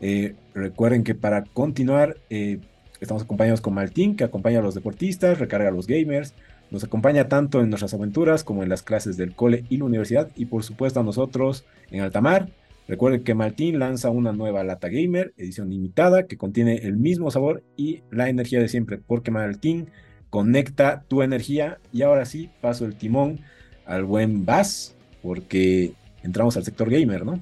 [0.00, 2.60] Eh, recuerden que para continuar, eh,
[3.00, 6.34] estamos acompañados con Martín, que acompaña a los deportistas, recarga a los gamers,
[6.70, 10.28] nos acompaña tanto en nuestras aventuras como en las clases del cole y la universidad,
[10.36, 12.48] y por supuesto a nosotros en Altamar.
[12.88, 17.62] Recuerden que Martín lanza una nueva lata gamer, edición limitada, que contiene el mismo sabor
[17.76, 19.90] y la energía de siempre, porque Martín
[20.30, 21.78] conecta tu energía.
[21.92, 23.40] Y ahora sí, paso el timón
[23.84, 27.40] al buen Bass, porque entramos al sector gamer, ¿no?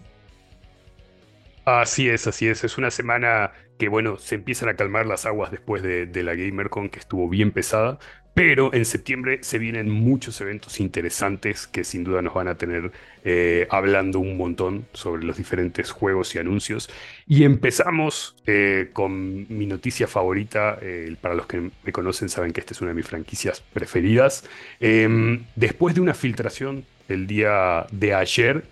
[1.65, 2.65] Así es, así es.
[2.65, 6.89] Es una semana que, bueno, se empiezan a calmar las aguas después de, la GamerCon,
[6.89, 7.99] que estuvo bien pesada,
[8.37, 12.93] pero en septiembre se vienen muchos eventos interesantes que sin duda nos van a tener
[13.25, 16.91] eh, hablando un montón sobre los diferentes juegos y anuncios.
[17.27, 20.79] Y empezamos eh, con mi noticia favorita.
[20.83, 24.45] Eh, para los que me conocen saben que esta es una de mis franquicias preferidas.
[24.81, 28.65] Em, después de una filtración el día de ayer,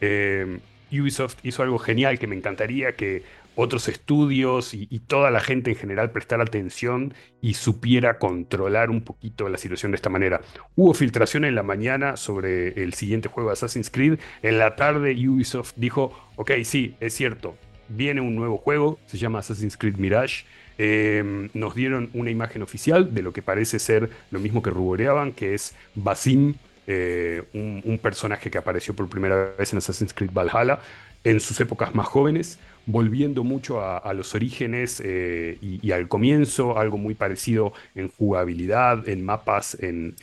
[0.00, 0.60] em,
[0.92, 3.22] Ubisoft hizo algo genial que me encantaría que
[3.60, 9.48] otros estudios y, toda la gente en general prestara atención y supiera controlar un poquito
[9.48, 10.42] la situación de esta manera.
[10.76, 14.20] Hubo filtración en la mañana sobre el siguiente juego de Assassin's Creed.
[14.42, 17.56] En la tarde Ubisoft dijo, ok, sí, es cierto,
[17.88, 20.44] viene un nuevo juego, se llama Assassin's Creed Mirage.
[20.78, 25.32] Em, nos dieron una imagen oficial de lo que parece ser lo mismo que ruboreaban,
[25.32, 26.54] que es Basim,
[26.86, 30.78] eh, un, un, personaje que apareció por primera vez en Assassin's Creed Valhalla
[31.24, 32.58] en sus épocas más jóvenes
[32.88, 39.24] volviendo mucho a, los orígenes eh, y, al comienzo, algo muy parecido en jugabilidad, en
[39.24, 40.16] mapas, en,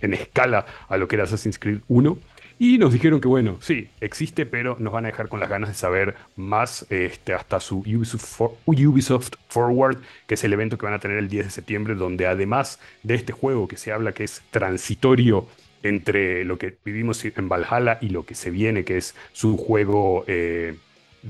[0.00, 2.18] escala a lo que era Assassin's Creed 1.
[2.58, 5.70] Y nos dijeron que bueno, sí, existe, pero nos van a dejar con las ganas
[5.70, 11.00] de saber más este, hasta su Ubisoft, Forward, que es el evento que van a
[11.00, 14.42] tener el 10 de septiembre, donde además de este juego que se habla que es
[14.50, 15.48] transitorio
[15.82, 20.24] entre lo que vivimos en Valhalla y lo que se viene, que es su juego
[20.26, 20.76] eh,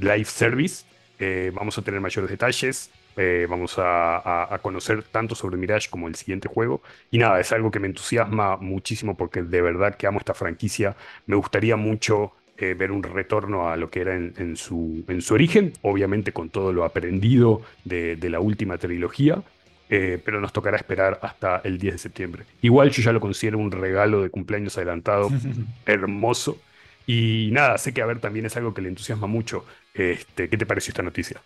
[0.00, 0.84] live service.
[1.18, 2.90] Eh, vamos a tener mayores detalles.
[3.16, 6.82] Eh, vamos a, conocer tanto sobre Mirage como el siguiente juego.
[7.10, 10.96] Y nada, es algo que me entusiasma muchísimo porque de verdad que amo esta franquicia.
[11.26, 15.34] Me gustaría mucho eh, ver un retorno a lo que era en, su, en su
[15.34, 19.42] origen, obviamente con todo lo aprendido de, de la última trilogía.
[19.88, 22.44] pero nos tocará esperar hasta el 10 de septiembre.
[22.62, 25.30] Igual yo ya lo considero un regalo de cumpleaños adelantado
[25.86, 26.58] hermoso.
[27.06, 29.64] Y nada, sé que a ver también es algo que le entusiasma mucho.
[29.94, 31.40] Este, ¿Qué te pareció esta noticia?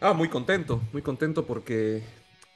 [0.00, 2.02] Ah, muy contento, muy contento porque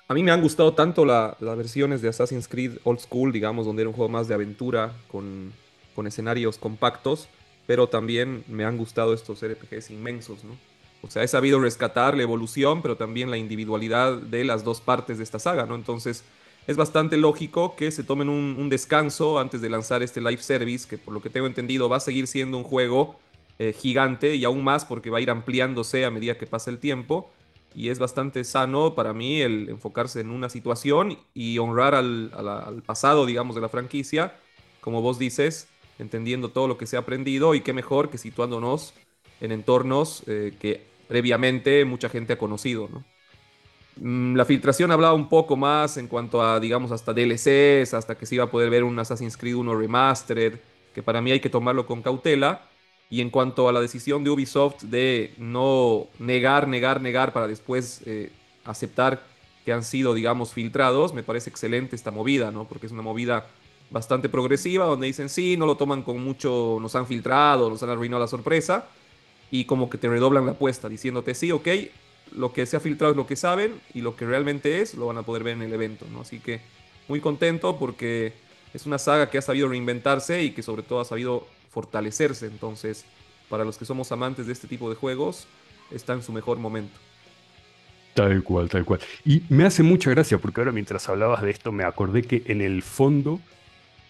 [0.08, 3.82] a mí me han gustado tanto las versiones de Assassin's Creed Old School, digamos, donde
[3.82, 5.52] era un juego más de aventura con,
[5.94, 7.28] con escenarios compactos,
[7.66, 10.56] pero también me han gustado estos RPGs inmensos, ¿no?
[11.02, 15.18] O sea, he sabido rescatar la evolución, pero también la individualidad de las dos partes
[15.18, 15.74] de esta saga, ¿no?
[15.74, 16.24] Entonces,
[16.66, 20.96] es bastante lógico que se tomen un, descanso antes de lanzar este live service, que
[20.96, 23.20] por lo que tengo entendido va a seguir siendo un juego
[23.58, 26.78] eh, gigante y aún más porque va a ir ampliándose a medida que pasa el
[26.78, 27.30] tiempo.
[27.74, 33.26] Y es bastante sano para mí el enfocarse en una situación y honrar al, pasado,
[33.26, 34.36] digamos, de la franquicia,
[34.80, 38.94] como vos dices, entendiendo todo lo que se ha aprendido y qué mejor que situándonos
[39.40, 43.04] en entornos eh, que previamente mucha gente ha conocido, ¿no?
[43.96, 48.26] Mm, la filtración hablaba un poco más en cuanto a, digamos, hasta DLCs, hasta que
[48.26, 50.58] se iba a poder ver un Assassin's Creed 1 Remastered,
[50.94, 52.68] que para mí hay que tomarlo con cautela.
[53.10, 58.02] Y en cuanto a la decisión de Ubisoft de no negar, negar, negar para después
[58.06, 58.32] eh,
[58.64, 59.22] aceptar
[59.64, 62.66] que han sido, digamos, filtrados, me parece excelente esta movida, ¿no?
[62.66, 63.46] Porque es una movida
[63.90, 67.90] bastante progresiva, donde dicen, sí, no lo toman con mucho, nos han filtrado, nos han
[67.90, 68.86] arruinado la sorpresa,
[69.50, 71.68] y como que te redoblan la apuesta, diciéndote, sí, ok,
[72.32, 75.06] lo que se ha filtrado es lo que saben y lo que realmente es lo
[75.06, 76.22] van a poder ver en el evento, ¿no?
[76.22, 76.60] Así que
[77.08, 78.32] muy contento porque
[78.72, 82.46] es una saga que ha sabido reinventarse y que sobre todo ha sabido fortalecerse.
[82.46, 83.04] Entonces,
[83.50, 85.46] para los que somos amantes de este tipo de juegos,
[85.90, 86.98] está en su mejor momento.
[88.14, 89.00] Tal cual, tal cual.
[89.24, 92.60] Y me hace mucha gracia porque ahora mientras hablabas de esto me acordé que en
[92.60, 93.40] el fondo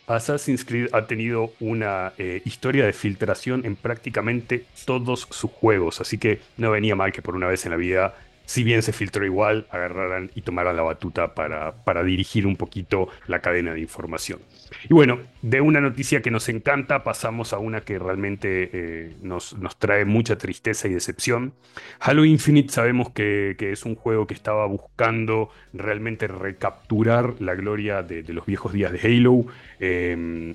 [0.07, 6.19] Assassin's Creed ha tenido una eh, historia de filtración en prácticamente todos sus juegos, así
[6.19, 8.15] que no venía mal que por una vez en la vida
[8.47, 13.09] si bien se filtró igual, agarraran y tomaran la batuta para, para dirigir un poquito
[13.27, 14.41] la cadena de información.
[14.89, 19.57] Y bueno, de una noticia que nos encanta pasamos a una que realmente eh, nos,
[19.59, 21.55] nos, trae mucha tristeza y decepción.
[22.01, 28.03] Halo Infinite sabemos que, que, es un juego que estaba buscando realmente recapturar la gloria
[28.03, 29.47] de, los viejos días de Halo.
[29.81, 30.55] Eh,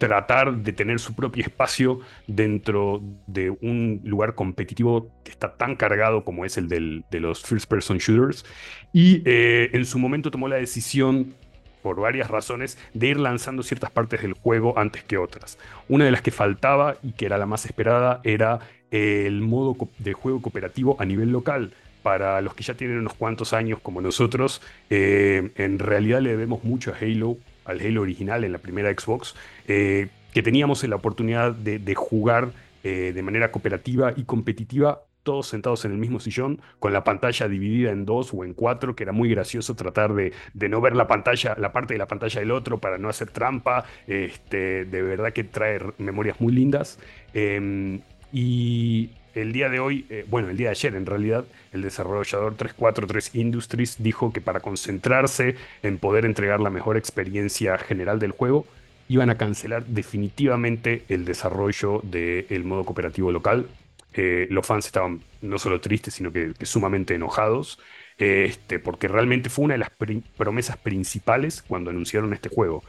[0.00, 6.24] tratar de tener su propio espacio dentro de un lugar competitivo que está tan cargado
[6.24, 8.46] como es el de los first person shooters.
[8.94, 11.34] Y eh, en su momento tomó la decisión
[11.82, 15.58] por varias razones, de ir lanzando ciertas partes del juego antes que otras.
[15.88, 18.58] Una de las que faltaba y que era la más esperada era
[18.90, 21.72] el modo de juego cooperativo a nivel local.
[22.02, 26.64] Para los que ya tienen unos cuantos años como nosotros, eh, en realidad le debemos
[26.64, 29.34] mucho a Halo, al Halo original en la primera Xbox,
[29.68, 32.52] eh, que teníamos la oportunidad de, jugar
[32.84, 37.46] eh, de manera cooperativa y competitiva todos sentados en el mismo sillón, con la pantalla
[37.46, 41.06] dividida en dos o en cuatro, que era muy gracioso tratar de, no ver la
[41.06, 43.84] pantalla, la parte de la pantalla del otro para no hacer trampa.
[44.06, 46.98] Este, de verdad que trae memorias muy lindas.
[47.34, 48.00] Em,
[48.32, 52.56] y el día de hoy, eh, bueno, el día de ayer en realidad, el desarrollador
[52.56, 58.66] 343 Industries dijo que para concentrarse en poder entregar la mejor experiencia general del juego,
[59.08, 63.66] iban a cancelar definitivamente el desarrollo del modo cooperativo local,
[64.12, 67.78] eh, los fans estaban no solo tristes, sino que, sumamente enojados,
[68.18, 69.90] este, porque realmente fue una de las
[70.36, 72.82] promesas principales cuando anunciaron este juego.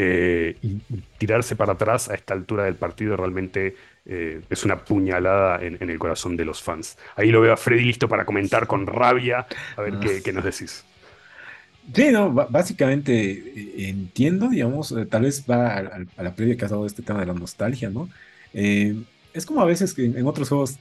[0.00, 0.80] Eh, y,
[1.18, 3.74] tirarse para atrás a esta altura del partido realmente
[4.08, 6.98] eh, es una puñalada en, el corazón de los fans.
[7.14, 10.84] Ahí lo veo a Freddy listo para comentar con rabia, a ver qué, nos decís.
[11.94, 17.02] Sí, no, básicamente entiendo, digamos, tal vez va a, la previa que has dado este
[17.02, 18.08] tema de la nostalgia, ¿no?
[18.52, 20.78] es como a veces que en otros juegos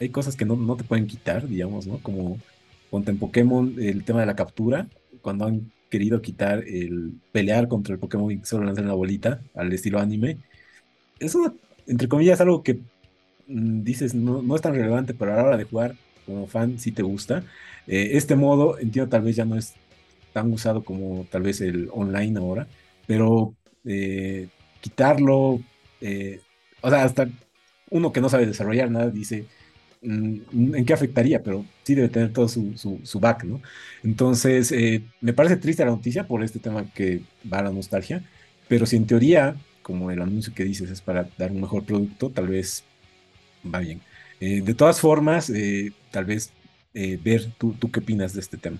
[0.00, 1.98] hay cosas que no, te pueden quitar, digamos, ¿no?
[1.98, 2.38] Como
[2.90, 4.88] ponte en Pokémon el tema de la captura,
[5.22, 9.72] cuando han querido quitar el pelear contra el Pokémon y solo lanzar una bolita al
[9.72, 10.38] estilo anime.
[11.18, 11.54] Eso,
[11.86, 12.74] entre comillas, algo que
[13.46, 15.96] mm, dices no, no, es tan relevante, pero a la hora de jugar
[16.26, 17.44] como fan sí te gusta.
[17.86, 19.74] Eh, este modo, entiendo, tal vez ya no es
[20.32, 22.66] tan usado como tal vez el online ahora,
[23.06, 24.48] pero eh,
[24.80, 25.60] quitarlo,
[26.00, 26.40] eh,
[26.82, 27.28] o sea, hasta
[27.90, 29.46] uno que no sabe desarrollar nada dice,
[30.02, 31.42] mm, ¿en qué afectaría?
[31.42, 33.62] Pero sí debe tener todo su, su, back, ¿no?
[34.02, 34.74] Entonces,
[35.20, 38.22] me parece triste la noticia por este tema que va a la nostalgia,
[38.68, 42.28] pero si en teoría, como el anuncio que dices es para dar un mejor producto,
[42.28, 42.82] tal vez
[43.64, 44.00] va bien.
[44.40, 46.52] Eh, de todas formas, eh, tal vez
[46.92, 48.78] ver tú, tú qué opinas de este tema.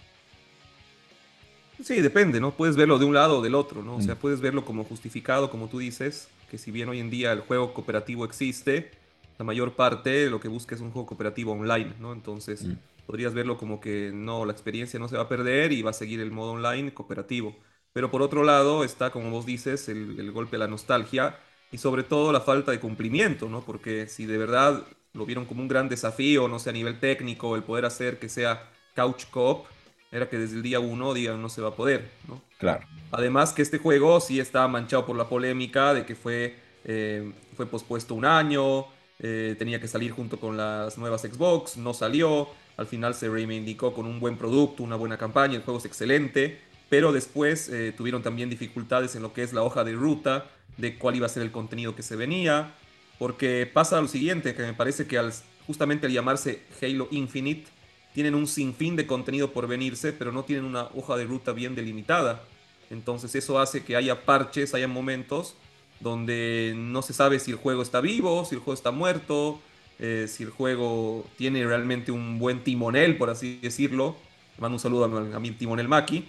[1.83, 2.57] Sí, depende, ¿no?
[2.57, 3.97] Puedes verlo de un lado o del otro, ¿no?
[3.97, 4.19] O sea, mm.
[4.19, 7.75] puedes verlo como justificado, como tú dices, que si bien hoy en día el juego
[7.75, 8.91] cooperativo existe,
[9.39, 12.13] la mayor parte lo que busca es un juego cooperativo online, ¿no?
[12.13, 12.73] Entonces mm.
[13.07, 15.95] podrías verlo como que no, la experiencia no se va a perder y va a
[15.95, 17.55] seguir el modo online cooperativo.
[17.97, 21.39] Pero por otro lado está, como vos dices, el, golpe a la nostalgia
[21.73, 23.63] y sobre todo la falta de cumplimiento, ¿no?
[23.63, 27.57] Porque si de verdad lo vieron como un gran desafío, no sé, a nivel técnico,
[27.57, 29.65] el poder hacer que sea couch coop,
[30.13, 32.43] era que desde el día uno digan no se va a poder, ¿no?
[32.59, 32.87] Claro.
[33.13, 36.55] Además que este juego sí está manchado por la polémica de que fue,
[36.85, 38.89] eh, fue pospuesto un año,
[39.21, 43.95] eh, tenía que salir junto con las nuevas Xbox, no salió, al final se reivindicó
[43.95, 48.23] con un buen producto, una buena campaña, el juego es excelente, pero después eh, tuvieron
[48.23, 50.47] también dificultades en lo que es la hoja de ruta
[50.77, 52.75] de cuál iba a ser el contenido que se venía,
[53.19, 55.33] porque pasa lo siguiente, que me parece que al,
[55.67, 57.67] justamente al llamarse Halo Infinite,
[58.15, 61.75] tienen un sinfín de contenido por venirse, pero no tienen una hoja de ruta bien
[61.75, 62.43] delimitada.
[62.89, 65.55] Entonces eso hace que haya parches, haya momentos
[66.01, 69.61] donde no se sabe si el juego está vivo, si el juego está muerto,
[69.99, 74.17] eh, si el juego tiene realmente un buen timonel, por así decirlo.
[74.59, 76.27] Mando un saludo a, mi timonel Maki.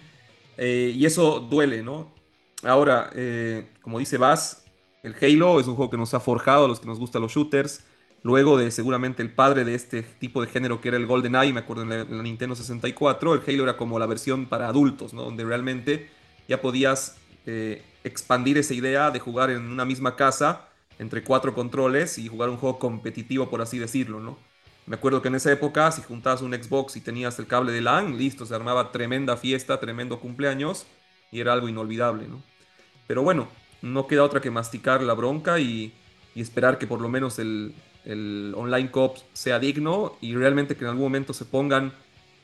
[0.58, 2.12] Eh, y eso duele, ¿no?
[2.64, 4.66] Ahora, eh, como dice Bass,
[5.04, 7.32] el Halo es un juego que nos ha forjado a los que nos gustan los
[7.32, 7.84] shooters.
[8.24, 11.60] Luego de seguramente el padre de este tipo de género que era el GoldenEye, me
[11.60, 15.14] acuerdo en la, en la Nintendo 64, el Halo era como la versión para adultos,
[15.14, 15.24] ¿no?
[15.24, 16.10] Donde realmente
[16.48, 20.68] ya podías eh, expandir esa idea de jugar en una misma casa
[21.00, 24.38] entre cuatro controles y jugar un juego competitivo, por así decirlo, ¿no?
[24.88, 27.82] Me acuerdo que en esa época, si juntabas un Xbox y tenías el cable de
[27.82, 30.86] LAN, listo, se armaba tremenda fiesta, tremendo cumpleaños
[31.30, 32.42] y era algo inolvidable, ¿no?
[33.06, 33.50] Pero bueno,
[33.82, 35.94] no queda otra que masticar la bronca y,
[36.36, 37.74] esperar que por lo menos el,
[38.56, 41.92] online cop sea digno y realmente que en algún momento se pongan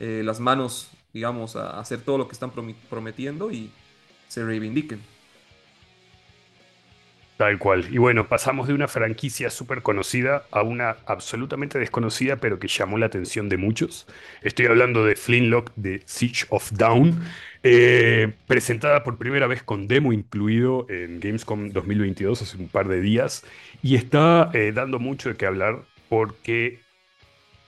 [0.02, 2.52] eh, las manos, digamos, a hacer todo lo que están
[2.90, 3.72] prometiendo y,
[4.28, 5.13] se reivindiquen.
[7.44, 7.88] Tal cual.
[7.92, 12.98] Y bueno, pasamos de una franquicia súper conocida a una absolutamente desconocida, pero que llamó
[12.98, 14.08] la atención de muchos.
[14.44, 17.20] Estoy hablando de Flintlock de Siege of Down,
[17.62, 23.02] eh, presentada por primera vez con demo incluido en Gamescom 2022 hace un par de
[23.02, 23.44] días,
[23.82, 26.80] y está eh, dando mucho de qué hablar porque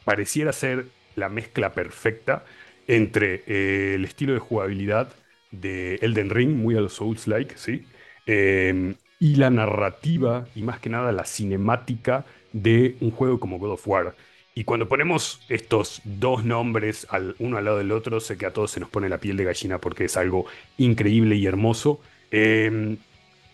[0.06, 2.46] pareciera ser la mezcla perfecta
[2.88, 5.14] entre eh, el estilo de jugabilidad
[5.52, 7.86] de Elden Ring, muy a los Souls-like, ¿sí?
[8.26, 8.96] Em,
[9.26, 13.88] y la narrativa y más que nada la cinemática de un juego como God of
[13.88, 14.16] War.
[14.54, 18.54] y cuando ponemos estos dos nombres al, uno al lado del otro, sé que a
[18.54, 20.46] todos se nos pone la piel de gallina porque es algo
[20.78, 22.00] increíble y hermoso.
[22.30, 22.98] Em,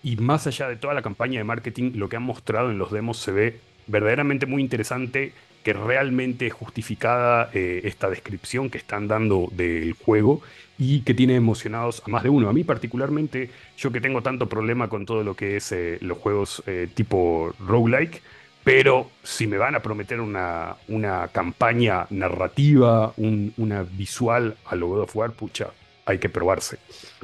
[0.03, 2.91] y más allá de toda la campaña de marketing, lo que han mostrado en los
[2.91, 9.07] demos se ve verdaderamente muy interesante, que realmente es justificada eh, esta descripción que están
[9.07, 10.41] dando del juego
[10.77, 12.49] y que tiene emocionados a más de uno.
[12.49, 16.17] A mí particularmente, yo que tengo tanto problema con todo lo que es eh, los
[16.17, 18.21] juegos eh, tipo roguelike,
[18.63, 25.01] pero si me van a prometer una, una campaña narrativa, una visual a lo God
[25.01, 25.69] of War, pucha,
[26.05, 26.77] hay que probarse.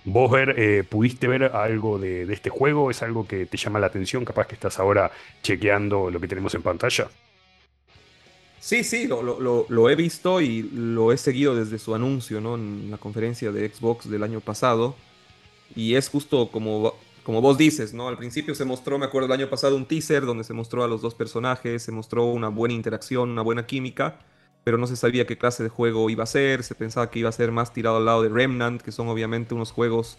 [0.03, 2.91] ¿Vos ver, eh, pudiste ver algo de, este juego?
[2.91, 4.25] ¿Es algo que te llama la atención?
[4.25, 5.11] Capaz que estás ahora
[5.43, 7.09] chequeando lo que tenemos en pantalla.
[8.59, 12.55] Sí, sí, lo, he visto y lo he seguido desde su anuncio, ¿no?
[12.55, 14.95] En la conferencia de Xbox del año pasado.
[15.75, 16.93] Y es justo como
[17.27, 18.07] como vos dices, ¿no?
[18.07, 20.87] Al principio se mostró, me acuerdo el año pasado, un teaser donde se mostró a
[20.87, 24.19] los dos personajes, se mostró una buena interacción, una buena química,
[24.67, 27.29] pero no se sabía qué clase de juego iba a ser, se pensaba que iba
[27.29, 30.17] a ser más tirado al lado de Remnant, que son obviamente unos juegos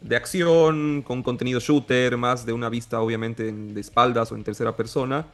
[0.00, 4.76] de acción, con contenido shooter, más de una vista obviamente de espaldas o en tercera
[4.76, 5.26] persona,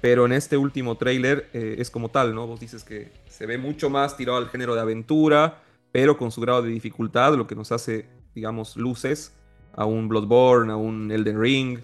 [0.00, 2.46] pero en este último trailer eh, es como tal, ¿no?
[2.46, 5.60] Vos dices que se ve mucho más tirado al género de aventura,
[5.92, 9.34] pero con su grado de dificultad, lo que nos hace, digamos, luces
[9.74, 11.80] a un Bloodborne, a un Elden Ring,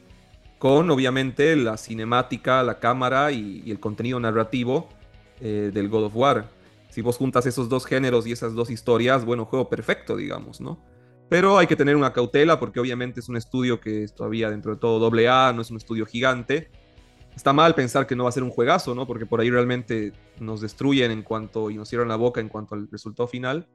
[0.58, 4.88] con obviamente la cinemática, la cámara y, el contenido narrativo
[5.43, 6.49] eh, del God of War.
[6.90, 10.78] Si vos juntas esos dos géneros y esas dos historias, bueno, juego perfecto, digamos, ¿no?
[11.28, 14.72] Pero hay que tener una cautela porque obviamente es un estudio que es todavía dentro
[14.72, 16.70] de todo doble A, no es un estudio gigante.
[17.34, 19.07] Está mal pensar que no va a ser un juegazo, ¿no?
[19.07, 22.74] Porque por ahí realmente nos destruyen en cuanto y nos cierran la boca en cuanto
[22.74, 23.66] al resultado final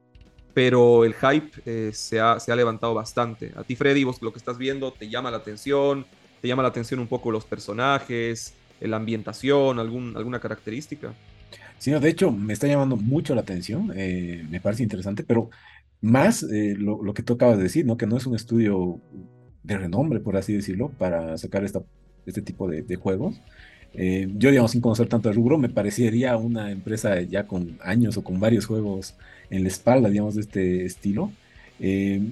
[0.58, 3.52] pero el hype eh, se, ha, levantado bastante.
[3.54, 6.04] A ti, Freddy, vos lo que estás viendo te llama la atención,
[6.40, 11.14] te llama la atención un poco los personajes, la ambientación, alguna característica.
[11.78, 15.50] Sí, de hecho, me está llamando mucho la atención, eh, me parece interesante, pero
[16.00, 17.96] más eh, lo, que tú acabas de decir, ¿no?
[17.96, 19.00] Que no es un estudio
[19.62, 21.82] de renombre, por así decirlo, para sacar esta,
[22.26, 23.40] este tipo de, juegos.
[23.94, 28.24] yo, digamos, sin conocer tanto el rubro, me parecería una empresa ya con años o
[28.24, 29.16] con varios juegos
[29.50, 31.32] en la espalda, digamos, de este estilo.
[31.80, 32.30] Eh,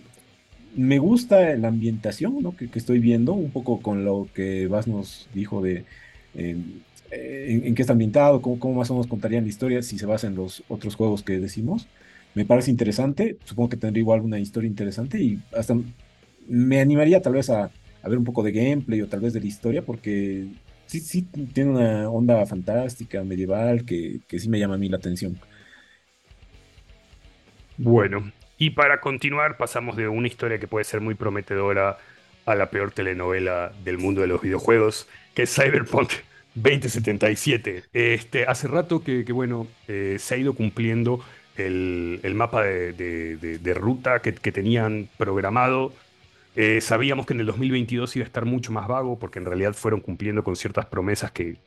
[0.75, 2.57] me gusta la ambientación ¿no?
[2.57, 5.85] que, estoy viendo, un poco con lo que Vas nos dijo de
[6.35, 6.57] eh,
[7.11, 10.35] en, qué está ambientado, cómo, más o menos contarían la historia si se basa en
[10.35, 11.87] los otros juegos que decimos.
[12.35, 15.75] Me parece interesante, supongo que tendría igual una historia interesante y hasta
[16.49, 17.71] me animaría tal vez a,
[18.05, 20.47] ver un poco de gameplay o tal vez de la historia porque
[20.87, 24.99] sí, sí tiene una onda fantástica, medieval, que, que sí me llama a mí la
[24.99, 25.39] atención.
[27.79, 31.99] Bueno, y para continuar pasamos de una historia que puede ser muy prometedora
[32.45, 36.13] a la peor telenovela del mundo de los videojuegos, que es Cyberpunk
[36.57, 37.85] 2077.
[37.93, 41.21] Este, hace rato que, bueno, eh, se ha ido cumpliendo
[41.57, 45.93] el, mapa de, ruta que, que, tenían programado
[46.59, 49.75] eh, sabíamos que en el 2022 iba a estar mucho más vago porque en realidad
[49.75, 51.59] fueron cumpliendo con ciertas promesas que,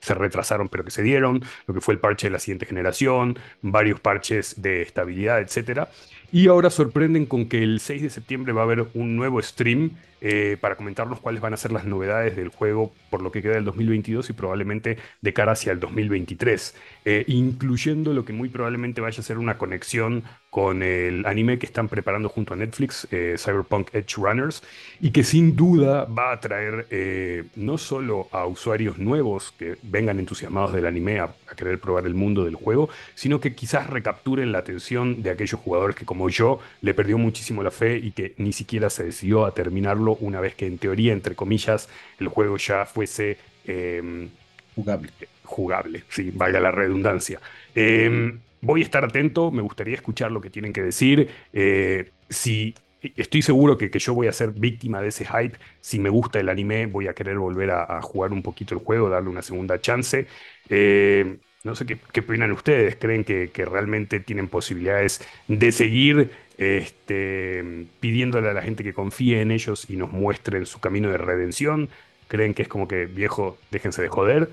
[0.00, 3.38] se retrasaron pero que se dieron, lo que fue el parche de la siguiente generación,
[3.62, 5.86] varios parches de estabilidad, etc.
[6.32, 9.92] Y ahora sorprenden con que el 6 de septiembre va a haber un nuevo stream
[10.22, 13.54] eh, para comentarnos cuáles van a ser las novedades del juego por lo que queda
[13.54, 19.00] del 2022 y probablemente de cara hacia el 2023, eh, incluyendo lo que muy probablemente
[19.00, 23.36] vaya a ser una conexión con el anime que están preparando junto a Netflix, eh,
[23.38, 24.62] Cyberpunk Edge Runners,
[25.00, 30.18] y que sin duda va a atraer eh, no solo a usuarios nuevos que vengan
[30.18, 34.58] entusiasmados del anime a, querer probar el mundo del juego, sino que quizás recapturen la
[34.58, 38.54] atención de aquellos jugadores que como yo le perdió muchísimo la fe y que ni
[38.54, 41.88] siquiera se decidió a terminarlo una vez que en teoría, entre comillas,
[42.18, 43.38] el juego ya fuese...
[43.64, 44.28] Em,
[44.74, 45.10] jugable.
[45.44, 47.40] Jugable, sí, valga la redundancia.
[47.74, 51.28] Em, voy a estar atento, me gustaría escuchar lo que tienen que decir.
[51.52, 52.74] Eh, si
[53.16, 55.58] estoy seguro que, que, yo voy a ser víctima de ese hype.
[55.80, 59.08] Si me gusta el anime, voy a querer volver a, jugar un poquito el juego,
[59.08, 60.26] darle una segunda chance.
[60.68, 62.96] Eh, no sé qué, qué, opinan ustedes.
[62.96, 66.30] ¿Creen que, que, realmente tienen posibilidades de seguir
[66.62, 71.18] este, pidiéndole a la gente que confíe en ellos y nos muestren su camino de
[71.18, 71.88] redención?
[72.28, 74.50] ¿Creen que es como que, viejo, déjense de joder?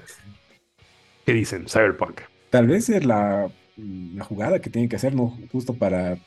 [1.25, 1.67] ¿Qué dicen?
[1.67, 2.21] Cyberpunk.
[2.49, 3.49] Tal vez es la
[4.21, 5.37] jugada que tienen que hacer, ¿no?
[5.51, 6.17] Justo para,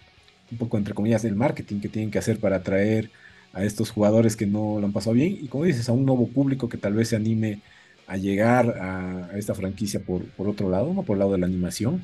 [0.53, 3.11] un poco entre comillas, el marketing que tienen que hacer para atraer
[3.53, 6.29] a estos jugadores que no lo han pasado bien y como dices, a un nuevo
[6.29, 7.61] público que tal vez se anime
[8.07, 11.03] a llegar a, esta franquicia por, por, otro lado, ¿no?
[11.03, 12.03] por el lado de la animación.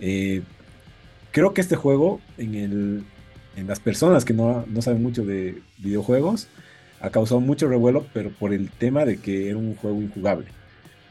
[0.00, 0.42] Eh,
[1.30, 3.04] creo que este juego, en, el,
[3.56, 6.48] en las personas que no, no, saben mucho de videojuegos,
[7.00, 10.46] ha causado mucho revuelo, pero por el tema de que era un juego injugable.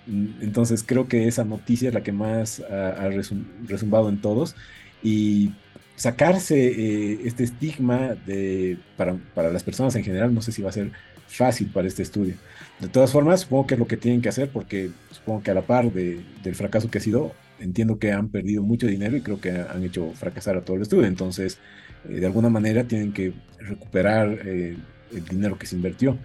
[0.07, 3.09] Entonces creo que esa noticia es la que más ha,
[3.67, 4.55] resumbado en todos.
[5.01, 5.51] Y
[5.95, 10.69] sacarse eh, este estigma de, para, para, las personas en general, no sé si va
[10.69, 10.91] a ser
[11.27, 12.35] fácil para este estudio.
[12.79, 15.53] De todas formas, supongo que es lo que tienen que hacer porque supongo que a
[15.53, 19.21] la par de, del fracaso que ha sido, entiendo que han perdido mucho dinero y
[19.21, 21.05] creo que han hecho fracasar a todo el estudio.
[21.05, 21.59] Entonces,
[22.09, 24.77] eh, de alguna manera tienen que recuperar eh,
[25.13, 26.17] el dinero que se invirtió.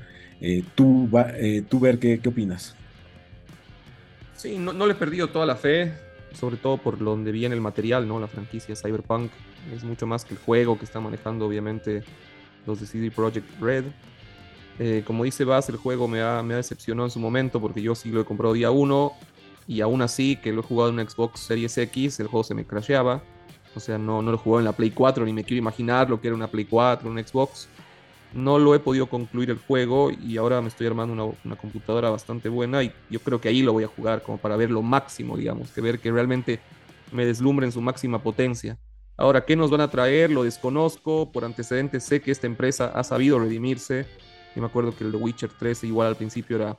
[0.75, 1.33] tú, va,
[1.69, 2.75] tú, ver qué, qué opinas.
[4.37, 5.93] Sí, no, no, le he perdido toda la fe,
[6.33, 8.21] sobre todo por donde viene el material, ¿no?
[8.21, 9.31] La franquicia Cyberpunk
[9.75, 12.03] es mucho más que el juego que está manejando, obviamente,
[12.67, 13.85] los de CD Projekt Red.
[14.79, 17.95] Eh, como dice Bass, el juego me ha, me decepcionado en su momento porque yo
[17.95, 19.13] sí lo he comprado día 1
[19.67, 22.65] y aún así que lo he jugado en Xbox Series X, el juego se me
[22.65, 23.23] crasheaba.
[23.79, 26.11] O sea, no, no lo he jugado en la Play 4 ni me quiero imaginar
[26.11, 27.69] lo que era una Play 4, un Xbox
[28.33, 32.49] no lo he podido concluir el juego y ahora me estoy armando una, computadora bastante
[32.49, 35.37] buena y yo creo que ahí lo voy a jugar como para ver lo máximo,
[35.37, 36.61] digamos, que ver que realmente
[37.13, 38.79] me deslumbre en su máxima potencia.
[39.17, 40.31] Ahora, ¿qué nos van a traer?
[40.31, 44.07] Lo desconozco, por antecedentes sé que esta empresa ha sabido redimirse.
[44.55, 46.79] Yo me acuerdo que el Witcher 3 igual al principio era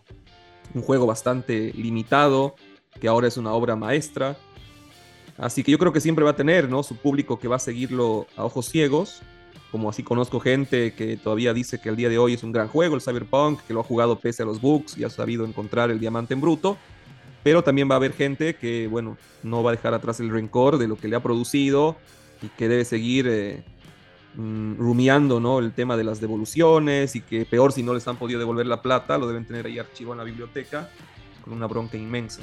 [0.74, 2.56] un juego bastante limitado,
[3.02, 4.38] que ahora es una obra maestra.
[5.40, 6.84] Así que yo creo que siempre va a tener, ¿no?
[6.84, 9.22] Su público que va a seguirlo a ojos ciegos
[9.72, 12.68] como así conozco gente que todavía dice que el día de hoy es un gran
[12.68, 15.92] juego, el Cyberpunk, que lo ha jugado pese a los bugs y ha sabido encontrar
[15.92, 16.78] el diamante en bruto.
[17.44, 20.78] Pero también va a haber gente que, bueno, no va a dejar atrás el rencor
[20.78, 21.96] de lo que le ha producido
[22.42, 23.64] y que debe seguir eh,
[24.36, 25.60] mm, rumiando, ¿no?
[25.60, 28.82] El tema de las devoluciones y que peor si no les han podido devolver la
[28.82, 30.90] plata, lo deben tener ahí archivo en la biblioteca
[31.44, 32.42] con una bronca inmensa.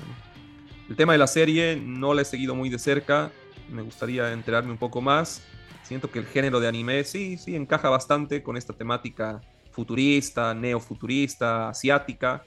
[0.89, 3.33] El tema de la serie no la he seguido muy de cerca,
[3.71, 5.43] me gustaría enterarme un poco más
[5.87, 11.69] Siento que el género de anime sí, sí encaja bastante con esta temática futurista, neofuturista,
[11.69, 12.43] asiática.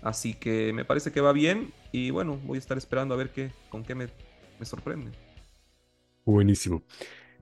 [0.00, 3.30] Así que me parece que va bien y bueno, voy a estar esperando a ver
[3.30, 4.06] qué, con qué me,
[4.60, 5.10] me sorprende.
[6.24, 6.84] Buenísimo.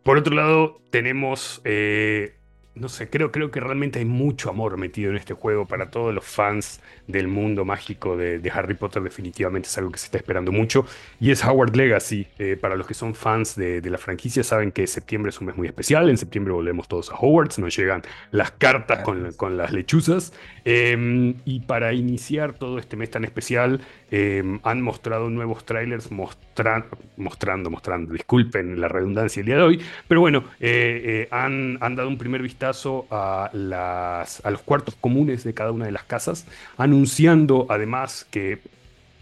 [0.03, 2.39] Por otro lado, tenemos eh,
[2.77, 6.14] no sé, creo, creo que realmente hay mucho amor metido en este juego para todos
[6.14, 9.03] los fans del mundo mágico de, Harry Potter.
[9.03, 10.85] Definitivamente es algo que se está esperando mucho.
[11.18, 12.27] Y es Howard Legacy.
[12.39, 15.57] Eh, para los que son fans de, la franquicia, saben que septiembre es un mes
[15.57, 16.11] muy especial.
[16.11, 17.59] En septiembre volvemos todos a Hogwarts.
[17.59, 20.35] Nos llegan las cartas con, las lechuzas.
[20.64, 27.70] Em, y para iniciar todo este mes tan especial, em, han mostrado nuevos trailers mostrando,
[27.70, 29.82] mostrando, disculpen la redundancia el día de hoy.
[30.09, 34.94] Pero bueno, eh, eh, han, han dado un primer vistazo a, las, a los cuartos
[34.94, 36.46] comunes de cada una de las casas,
[36.76, 38.61] anunciando además que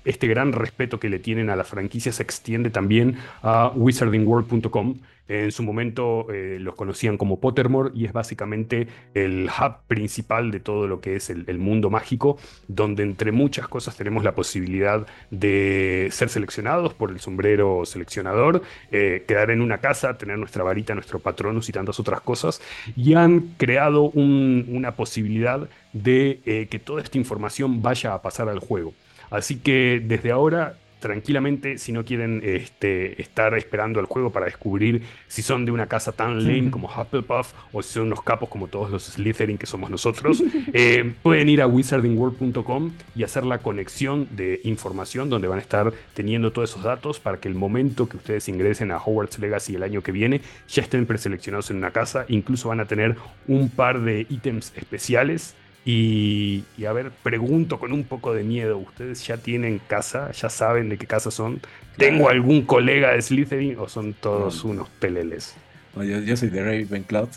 [0.05, 4.97] este gran respeto que le tienen a la franquicia se extiende también a wizardingworld.com.
[5.27, 10.61] En su momento eh, los conocían como Pottermore y es básicamente el hub principal de
[10.61, 12.37] todo lo que es el, mundo mágico,
[12.69, 19.25] donde entre muchas cosas tenemos la posibilidad de ser seleccionados por el sombrero seleccionador, eh,
[19.27, 22.61] quedar en una casa, tener nuestra varita, nuestro patronus y tantas otras cosas.
[22.95, 28.59] Y han creado una posibilidad de eh, que toda esta información vaya a pasar al
[28.59, 28.93] juego.
[29.31, 35.03] Así que desde ahora, tranquilamente, si no quieren este, estar esperando el juego para descubrir
[35.29, 38.69] si son de una casa tan lame como Hufflepuff o si son unos capos como
[38.69, 44.29] todos los Slytherin que somos nosotros, eh, pueden ir a wizardingworld.com y hacer la conexión
[44.31, 48.17] de información donde van a estar teniendo todos esos datos para que el momento que
[48.17, 52.25] ustedes ingresen a Hogwarts Legacy el año que viene ya estén preseleccionados en una casa.
[52.29, 53.17] Incluso van a tener
[53.47, 55.55] un par de ítems especiales
[55.87, 60.31] y, a ver, pregunto con un poco de miedo, ¿ustedes ya tienen casa?
[60.33, 61.61] ¿Ya saben de qué casa son?
[61.99, 65.55] ¿Tengo algún colega de Slytherin o son todos unos peleles?
[65.97, 67.29] yo, soy de Ravenclaw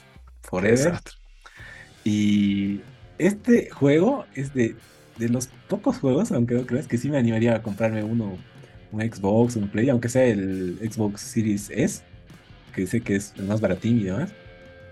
[0.44, 0.94] Forever.
[2.06, 2.80] Y
[3.18, 4.76] este juego es de,
[5.18, 8.38] de, los pocos juegos, aunque no creas, que sí me animaría a comprarme uno,
[8.94, 12.02] un Xbox, un Play, aunque sea el Xbox Series S,
[12.74, 14.32] que sé que es el más baratín y demás,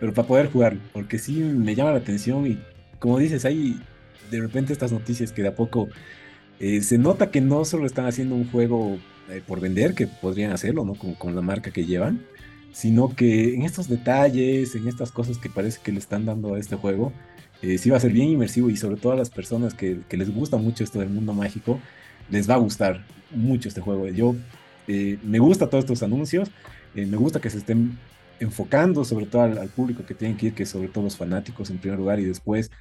[0.02, 2.60] pero para poder jugarlo, porque sí me llama la atención y
[3.00, 3.80] como dices, hay
[4.32, 5.88] de repente estas noticias que de a poco
[6.60, 8.98] eh, se nota que no solo están haciendo un juego
[9.30, 10.96] eh, por vender, que podrían hacerlo, ¿no?
[10.96, 12.26] Con, con, la marca que llevan,
[12.72, 16.60] sino que en estos detalles, en estas cosas que parece que le están dando a
[16.60, 17.12] este juego,
[17.62, 20.18] eh, sí va a ser bien inmersivo y sobre todo a las personas que, que,
[20.18, 21.80] les gusta mucho esto del mundo mágico,
[22.30, 24.08] les va a gustar mucho este juego.
[24.08, 24.36] Yo
[24.88, 26.52] me gusta todos estos anuncios,
[26.94, 27.98] me gusta que se estén
[28.40, 31.78] enfocando sobre todo al, público que tienen que ir, que sobre todo los fanáticos en
[31.78, 32.72] primer lugar y después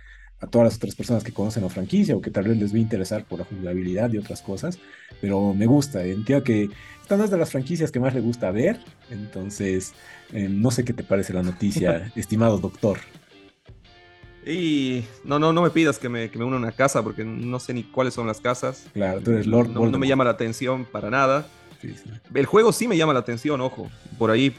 [0.40, 2.76] a todas las otras personas que conocen la franquicia o que tal vez les va
[2.76, 4.78] a interesar por la jugabilidad y otras cosas,
[5.20, 6.68] pero me gusta, entiendo que
[7.00, 8.78] esta no es de las franquicias que más le gusta ver,
[9.10, 9.94] entonces
[10.32, 12.98] eh, no sé qué te parece la noticia, estimado doctor.
[14.46, 17.58] Y no, no, no me pidas que me, que me una una casa porque no
[17.58, 18.86] sé ni cuáles son las casas.
[18.92, 21.46] Claro, tú eres Lord no, no me llama la atención para nada.
[22.34, 23.90] El juego sí me llama la atención, ojo.
[24.18, 24.54] Por ahí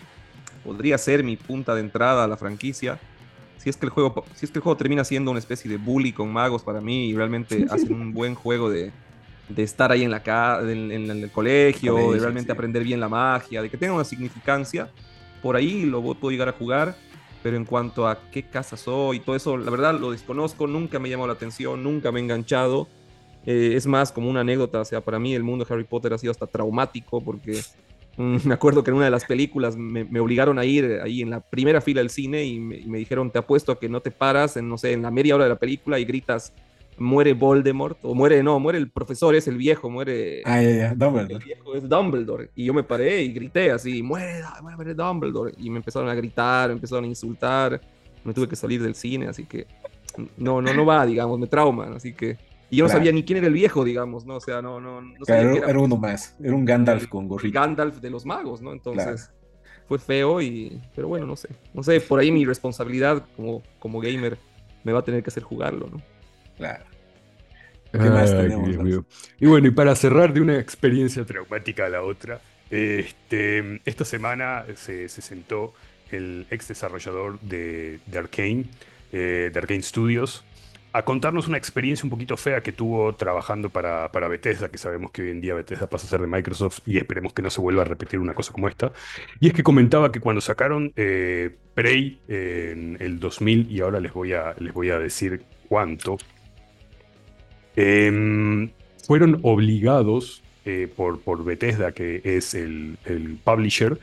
[0.66, 3.00] podría ser mi punta de entrada a la franquicia.
[3.58, 5.78] Si es que el juego, si es que el juego termina siendo una especie de
[5.78, 8.92] bully con magos para mí y realmente hacen un buen juego de,
[9.48, 10.22] de estar ahí en, la
[10.62, 14.90] en, en, el colegio, de realmente aprender bien la magia, de que tenga una significancia,
[15.42, 16.96] por ahí lo puedo llegar a jugar
[17.46, 20.98] pero en cuanto a qué casa soy y todo eso, la verdad lo desconozco, nunca
[20.98, 22.88] me llamó la atención, nunca me he enganchado.
[23.46, 26.12] Eh, es más como una anécdota, o sea, para mí el mundo de Harry Potter
[26.12, 27.62] ha sido hasta traumático porque
[28.18, 31.42] me acuerdo que en una de las películas me, obligaron a ir ahí en la
[31.42, 34.12] primera fila del cine y me, y me, dijeron, te apuesto a que no te
[34.12, 36.54] paras en, no sé, en la media hora de la película y gritas
[36.98, 40.42] muere Voldemort, o muere, no, muere el profesor, es el viejo, muere.
[40.46, 41.36] Ah, ya, ya, Dumbledore.
[41.36, 42.50] El viejo es Dumbledore.
[42.56, 45.54] Y yo me paré y grité así, muere, muere Dumbledore.
[45.58, 47.82] Y me empezaron a gritar, me empezaron a insultar.
[48.24, 49.68] Me tuve que salir del cine, así que
[50.38, 52.38] no, no, no va, digamos, me trauman, así que.
[52.76, 54.36] Y yo no sabía ni quién era el viejo, digamos, ¿no?
[54.36, 57.58] O sea, no, no, no sabía era, era, uno más, era un Gandalf con gorrito.
[57.58, 58.74] Gandalf de los magos, ¿no?
[58.74, 59.32] Entonces,
[59.88, 60.82] fue feo y...
[60.94, 61.48] Pero bueno, no sé.
[61.74, 64.38] No sé, por ahí mi responsabilidad como, como gamer
[64.84, 66.02] me va a tener que hacer jugarlo, ¿no?
[66.58, 66.84] Claro.
[67.94, 68.70] ¿Qué más tenemos?
[69.40, 74.66] y bueno, y para cerrar de una experiencia traumática a la otra, este, esta semana
[74.76, 75.74] se, sentó
[76.12, 78.66] el ex desarrollador de, de Arkane,
[79.14, 80.44] eh, de Arkane Studios,
[80.98, 85.12] a contarnos una experiencia un poquito fea que tuvo trabajando para, para, Bethesda, que sabemos
[85.12, 87.62] que hoy en día Bethesda pasa a ser de Microsoft y esperemos que no se
[87.62, 88.92] vuelva a repetir una cosa como esta.
[89.40, 94.14] Y es que comentaba que cuando sacaron eh, Prey en el 2000, y ahora les
[94.14, 96.18] voy a, les voy a decir cuánto,
[97.76, 98.70] Em,
[99.06, 102.98] fueron obligados eh, por, por, Bethesda, que es el,
[103.44, 104.00] publisher,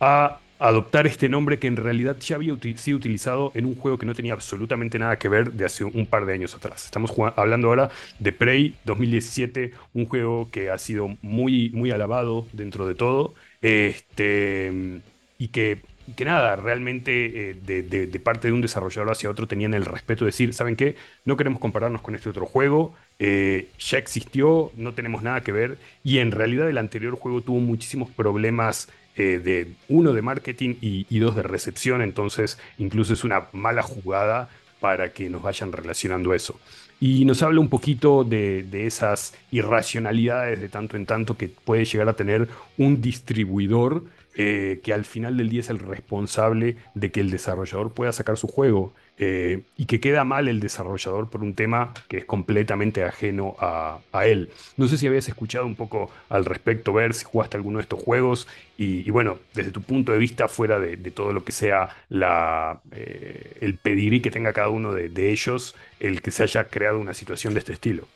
[0.00, 4.06] a adoptar este nombre que en realidad ya había sido utilizado en un juego que
[4.06, 6.84] no tenía absolutamente nada que ver de hace un par de años atrás.
[6.84, 12.86] Estamos hablando ahora de Prey 2017, un juego que ha sido muy, muy alabado dentro
[12.86, 15.00] de todo, este,
[15.38, 15.82] y que
[16.14, 20.28] que nada, realmente eh, de, parte de un desarrollador hacia otro tenían el respeto de
[20.28, 20.94] decir, ¿saben qué?
[21.24, 25.78] No queremos compararnos con este otro juego, eh, ya existió, no tenemos nada que ver,
[26.04, 31.18] y en realidad el anterior juego tuvo muchísimos problemas eh, de uno de marketing y,
[31.18, 34.48] dos de recepción, entonces incluso es una mala jugada
[34.80, 36.60] para que nos vayan relacionando eso.
[37.00, 41.84] Y nos habla un poquito de, de, esas irracionalidades de tanto en tanto que puede
[41.84, 42.48] llegar a tener
[42.78, 44.04] un distribuidor
[44.38, 48.36] eh, que al final del día es el responsable de que el desarrollador pueda sacar
[48.36, 53.02] su juego eh, y que queda mal el desarrollador por un tema que es completamente
[53.02, 54.50] ajeno a, él.
[54.76, 58.02] No sé si habías escuchado un poco al respecto, ver si jugaste alguno de estos
[58.02, 62.82] juegos y, bueno, desde tu punto de vista, fuera de, todo lo que sea la,
[62.92, 66.98] eh, el pedigrí que tenga cada uno de, de ellos, el que se haya creado
[66.98, 68.06] una situación de este estilo.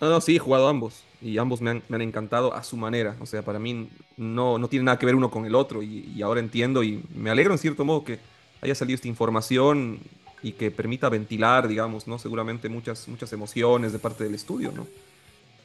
[0.00, 2.76] No, no, sí, he jugado ambos y ambos me han, me han, encantado a su
[2.76, 3.16] manera.
[3.20, 6.20] O sea, para mí no, no tiene nada que ver uno con el otro y,
[6.22, 8.18] ahora entiendo y me alegro en cierto modo que
[8.60, 10.00] haya salido esta información
[10.42, 12.18] y que permita ventilar, digamos, ¿no?
[12.18, 14.86] Seguramente muchas, muchas emociones de parte del estudio, ¿no?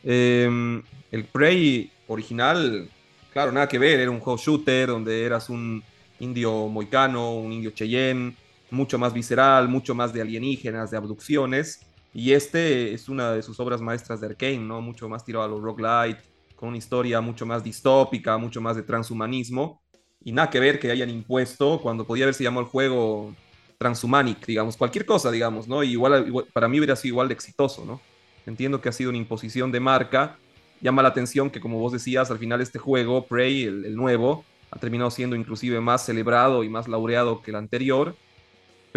[0.03, 2.87] Em, el Prey original,
[3.33, 5.83] claro, nada que ver, era un juego shooter donde eras un
[6.19, 8.35] indio moicano, un indio cheyenne,
[8.69, 13.59] mucho más visceral, mucho más de alienígenas, de abducciones y este es una de sus
[13.59, 14.81] obras maestras de Arkane, ¿no?
[14.81, 16.21] Mucho más tirado a los roguelite,
[16.55, 19.81] con una historia mucho más distópica, mucho más de transhumanismo.
[20.23, 23.35] Y nada que ver que hayan impuesto, cuando podía haberse llamado el juego
[23.77, 25.83] Transhumanic, digamos, cualquier cosa, digamos, ¿no?
[25.83, 28.01] igual, para mí hubiera sido igual de exitoso, ¿no?
[28.45, 30.37] Entiendo que ha sido una imposición de marca.
[30.81, 34.45] Llama la atención que, como vos decías, al final este juego, Prey, el, el nuevo,
[34.71, 38.15] ha terminado siendo inclusive más celebrado y más laureado que el anterior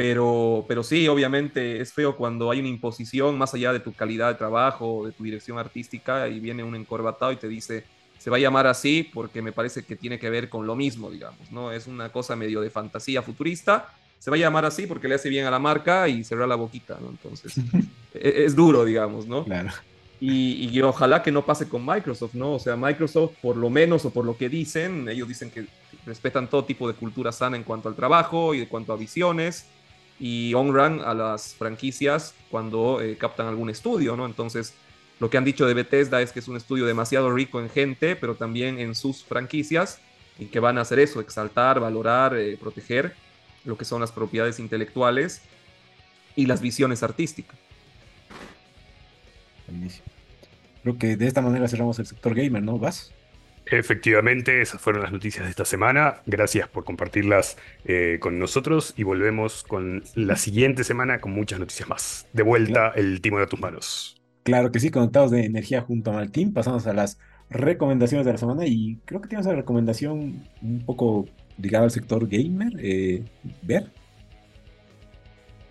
[0.00, 4.28] pero, pero sí, obviamente es feo cuando hay una imposición más allá de tu calidad
[4.28, 7.84] de trabajo, de tu dirección artística, y viene un encorbatado y te dice,
[8.16, 11.10] se va a llamar así porque me parece que tiene que ver con lo mismo,
[11.10, 11.70] digamos, ¿no?
[11.70, 15.28] Es una cosa medio de fantasía futurista, se va a llamar así porque le hace
[15.28, 17.10] bien a la marca y cerrar la boquita, ¿no?
[17.10, 17.58] Entonces,
[18.14, 19.44] e-, es, duro, digamos, ¿no?
[19.44, 19.68] Claro.
[20.18, 22.54] Y, y, ojalá que no pase con Microsoft, ¿no?
[22.54, 25.66] O sea, Microsoft, por lo menos o por lo que dicen, ellos dicen que
[26.06, 29.66] respetan todo tipo de cultura sana en cuanto al trabajo y en cuanto a visiones
[30.20, 34.26] y on-run a las franquicias cuando eh, captan algún estudio, ¿no?
[34.26, 34.74] Entonces,
[35.18, 38.16] lo que han dicho de Bethesda es que es un estudio demasiado rico en gente,
[38.16, 39.98] pero también en sus franquicias,
[40.38, 43.14] y que van a hacer eso, exaltar, valorar, eh, proteger
[43.64, 45.42] lo que son las propiedades intelectuales
[46.36, 47.58] y las visiones artísticas.
[50.82, 52.78] Creo que de esta manera cerramos el sector gamer, ¿no?
[52.78, 53.12] ¿Vas?
[53.70, 56.22] Efectivamente, esas fueron las noticias de esta semana.
[56.26, 61.88] Gracias por compartirlas eh, con nosotros y volvemos con la siguiente semana con muchas noticias
[61.88, 62.26] más.
[62.32, 64.20] De vuelta, el timón a tus manos.
[64.42, 66.52] Claro que sí, conectados de energía junto al team.
[66.52, 67.18] Pasamos a las
[67.48, 72.26] recomendaciones de la semana y creo que tienes una recomendación un poco ligada al sector
[72.26, 72.72] gamer.
[72.80, 73.22] Eh,
[73.62, 73.92] ¿Ver?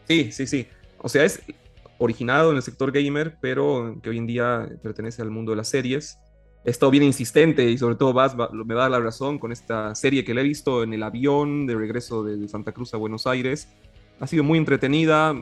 [0.07, 0.67] Sí, sí, sí.
[0.99, 1.41] O sea, es
[1.97, 5.67] originado en el sector gamer, pero que hoy en día pertenece al mundo de las
[5.67, 6.17] series
[6.65, 10.25] he estado bien insistente y sobre todo Vas me da la razón con esta serie
[10.25, 13.69] que le he visto en el avión de regreso de Santa Cruz a Buenos Aires.
[14.19, 15.33] Ha sido muy entretenida,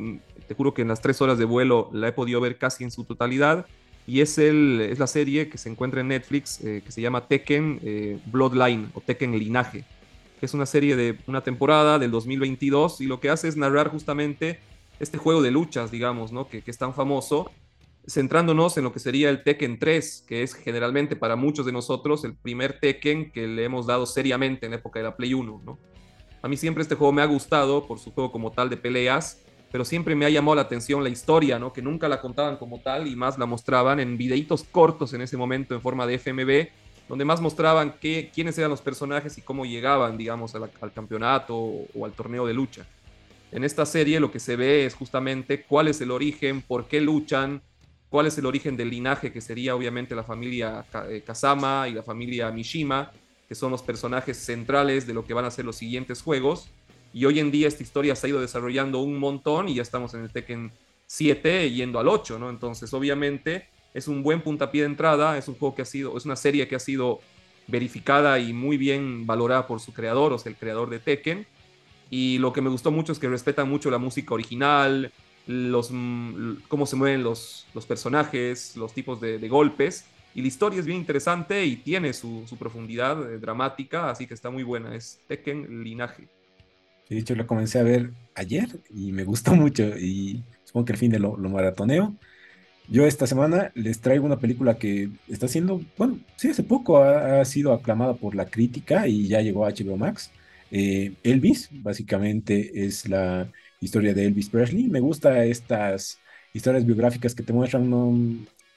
[0.47, 2.91] te juro que en las tres horas de vuelo la he podido ver casi en
[2.91, 3.65] su totalidad
[4.05, 7.27] y es, el, es la serie que se encuentra en Netflix eh, que se llama
[7.27, 9.83] Tekken eh, Bloodline o Tekken Linaje.
[10.39, 14.59] Es una serie de una temporada del 2022 y lo que hace es narrar justamente
[14.99, 16.47] este juego de luchas, digamos, ¿no?
[16.47, 17.51] que, que es tan famoso
[18.07, 22.23] centrándonos en lo que sería el Tekken 3, que es generalmente para muchos de nosotros
[22.23, 25.61] el primer Tekken que le hemos dado seriamente en la época de la Play 1,
[25.65, 25.77] ¿no?
[26.41, 29.43] A mí siempre este juego me ha gustado por su juego como tal de peleas,
[29.71, 31.73] pero siempre me ha llamado la atención la historia, ¿no?
[31.73, 35.35] Que nunca la contaban como tal y más la mostraban en videitos cortos en ese
[35.35, 36.69] momento en forma de FMV,
[37.09, 42.05] donde más mostraban qué, quiénes eran los personajes y cómo llegaban, digamos, al campeonato o
[42.05, 42.85] al torneo de lucha.
[43.51, 47.01] En esta serie lo que se ve es justamente cuál es el origen, por qué
[47.01, 47.61] luchan,
[48.09, 52.03] cuál es el origen del linaje, que sería obviamente la familia eh, Kazama y la
[52.03, 53.11] familia Mishima,
[53.47, 56.69] que son los personajes centrales de lo que van a ser los siguientes juegos.
[57.13, 60.13] Y hoy en día esta historia se ha ido desarrollando un montón y ya estamos
[60.13, 60.71] en el Tekken
[61.07, 62.49] 7 yendo al 8, ¿no?
[62.49, 66.25] Entonces, obviamente, es un buen puntapié de entrada, es un juego que ha sido, es
[66.25, 67.21] una serie que ha sido
[67.67, 71.47] verificada y muy bien valorada por su creador, o sea, el creador de Tekken.
[72.09, 75.11] Y lo que me gustó mucho es que respeta mucho la música original,
[75.47, 80.05] los, mm, cómo se mueven los, los personajes, los tipos de, golpes.
[80.35, 84.49] Y la historia es bien interesante y tiene su, profundidad eh, dramática, así que está
[84.51, 84.93] muy buena.
[84.93, 86.27] Es Tekken Linaje.
[87.09, 89.97] De hecho, lo comencé a ver ayer y me gustó mucho.
[89.97, 92.13] Y supongo que al fin de lo, maratoneo.
[92.89, 97.43] Yo esta semana les traigo una película que está siendo, bueno, sí, hace poco ha,
[97.43, 100.31] sido aclamada por la crítica y ya llegó a HBO Max.
[100.71, 103.49] Eh, Elvis, básicamente, es la
[103.79, 104.87] historia de Elvis Presley.
[104.87, 106.19] Me gusta estas
[106.53, 108.13] historias biográficas que te muestran no,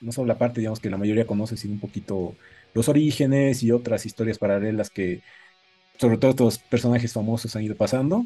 [0.01, 2.35] no solo la parte, digamos, que la mayoría conoce, sino un poquito
[2.75, 5.23] los orígenes y otras historias paralelas que,
[5.99, 8.25] sobre todo, estos personajes famosos han ido pasando.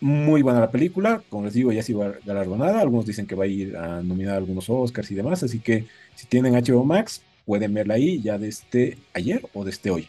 [0.00, 2.80] Muy buena la película, como les digo, ya ha sido galardonada.
[2.80, 6.26] Algunos dicen que va a ir a nominar algunos Oscars y demás, así que si
[6.26, 10.08] tienen HBO Max, pueden verla ahí ya desde ayer o desde hoy.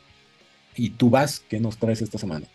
[0.75, 2.47] Y tú vas, ¿qué nos traes esta semana?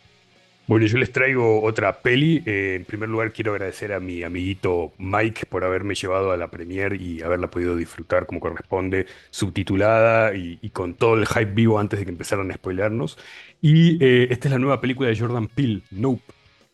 [0.66, 2.42] Bueno, yo les traigo otra peli.
[2.44, 6.48] Eh, en primer lugar, quiero agradecer a mi amiguito Mike por haberme llevado a la
[6.48, 12.00] premiere y haberla podido disfrutar como corresponde, subtitulada y, con todo el hype vivo antes
[12.00, 13.16] de que empezaran a spoilernos.
[13.62, 16.22] Y eh, esta es la nueva película de Jordan Peele, Nope,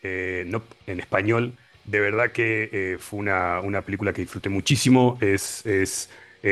[0.03, 1.53] eh, Nope en español.
[1.85, 5.19] De verdad que fue una, una, película que disfruté muchísimo.
[5.21, 6.09] Es, es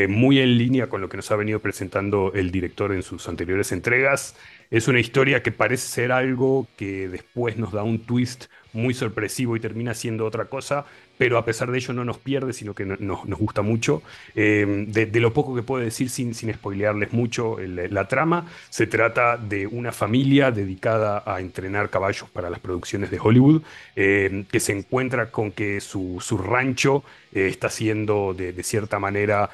[0.08, 3.72] muy en línea con lo que nos ha venido presentando el director en sus anteriores
[3.72, 4.36] entregas.
[4.70, 9.56] Es una historia que parece ser algo que después nos da un twist muy sorpresivo
[9.56, 10.84] y termina siendo otra cosa,
[11.18, 14.02] pero a pesar de ello no nos pierde, sino que nos, gusta mucho.
[14.34, 19.36] Eh, de, lo poco que puedo decir sin, sin spoilearles mucho la trama, se trata
[19.36, 23.62] de una familia dedicada a entrenar caballos para las producciones de Hollywood,
[23.96, 29.50] eh, que se encuentra con que su, rancho eh, está siendo de, de cierta manera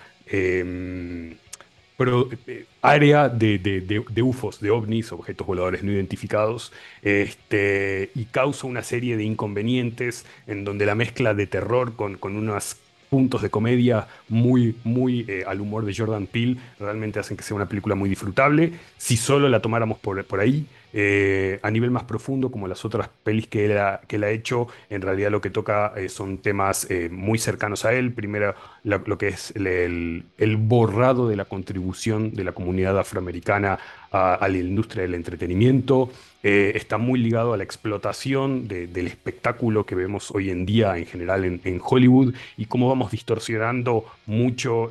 [1.97, 6.73] pero eh, área de, de, UFOs, de ovnis, objetos voladores no identificados,
[7.03, 12.37] este, y causa una serie de inconvenientes en donde la mezcla de terror con, con
[12.37, 12.77] unos
[13.09, 17.57] puntos de comedia muy, muy eh, al humor de Jordan Peele realmente hacen que sea
[17.57, 18.73] una película muy disfrutable.
[18.99, 23.09] Si solo la tomáramos por, por ahí, eh, a nivel más profundo, como las otras
[23.23, 27.39] pelis que él ha, hecho, en realidad lo que toca eh, son temas eh, muy
[27.39, 28.13] cercanos a él.
[28.13, 30.25] Primero, lo, que es el,
[30.59, 33.79] borrado de la contribución de la comunidad afroamericana
[34.11, 36.11] a, la industria del entretenimiento.
[36.43, 41.45] está muy ligado a la explotación del espectáculo que vemos hoy en día en general
[41.45, 44.89] en, en Hollywood y cómo vamos distorsionando mucho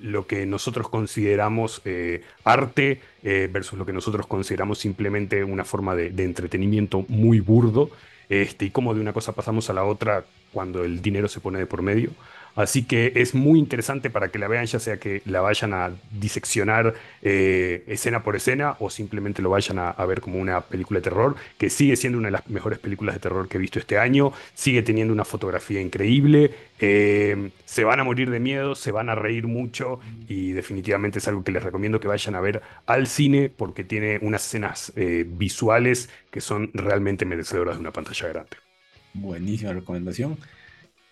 [0.00, 5.94] lo que nosotros consideramos eh, arte eh, versus lo que nosotros consideramos simplemente una forma
[5.94, 7.90] de, entretenimiento muy burdo,
[8.28, 11.58] este, y cómo de una cosa pasamos a la otra cuando el dinero se pone
[11.58, 12.10] de por medio.
[12.54, 15.92] Así que es muy interesante para que la vean, ya sea que la vayan a
[16.10, 21.04] diseccionar eh, escena por escena o simplemente lo vayan a, ver como una película de
[21.04, 23.98] terror, que sigue siendo una de las mejores películas de terror que he visto este
[23.98, 26.50] año, sigue teniendo una fotografía increíble,
[26.80, 31.28] eh, se van a morir de miedo, se van a reír mucho y definitivamente es
[31.28, 35.24] algo que les recomiendo que vayan a ver al cine porque tiene unas escenas eh,
[35.26, 38.56] visuales que son realmente merecedoras de una pantalla grande.
[39.14, 40.38] Buenísima recomendación.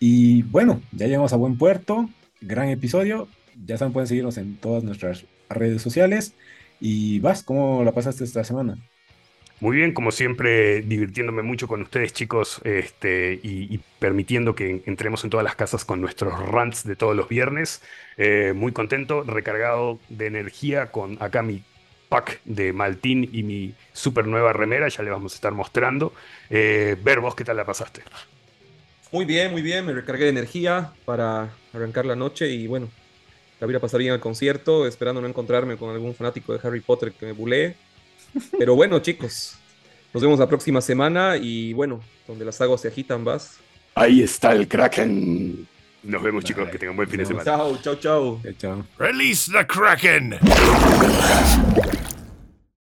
[0.03, 2.09] Y bueno, ya llegamos a buen puerto.
[2.41, 3.27] Gran episodio.
[3.67, 6.33] Ya saben, pueden seguirnos en todas nuestras redes sociales.
[6.79, 8.79] Y vas, ¿cómo la pasaste esta semana?
[9.59, 15.29] Muy bien, como siempre, divirtiéndome mucho con ustedes, chicos, este, y, permitiendo que entremos en
[15.29, 17.83] todas las casas con nuestros rants de todos los viernes.
[18.17, 21.61] Eh, muy contento, recargado de energía con acá mi
[22.09, 26.11] pack de Maltín y mi super nueva remera, ya le vamos a estar mostrando.
[26.49, 28.01] Eh, ver vos qué tal la pasaste.
[29.11, 29.85] Muy bien, muy bien.
[29.85, 32.89] Me recargué de energía para arrancar la noche y bueno,
[33.59, 36.79] la voy a pasar bien al concierto, esperando no encontrarme con algún fanático de Harry
[36.79, 37.75] Potter que me bulee.
[38.57, 39.55] Pero bueno, chicos,
[40.13, 43.59] nos vemos la próxima semana y bueno, donde las aguas se agitan, vas.
[43.95, 45.67] Ahí está el Kraken.
[46.03, 46.69] Nos vemos, chicos.
[46.69, 47.43] Que tengan buen fin de semana.
[47.43, 48.41] Chao, chao, chao.
[48.57, 48.85] Chao.
[48.97, 50.39] Release the Kraken.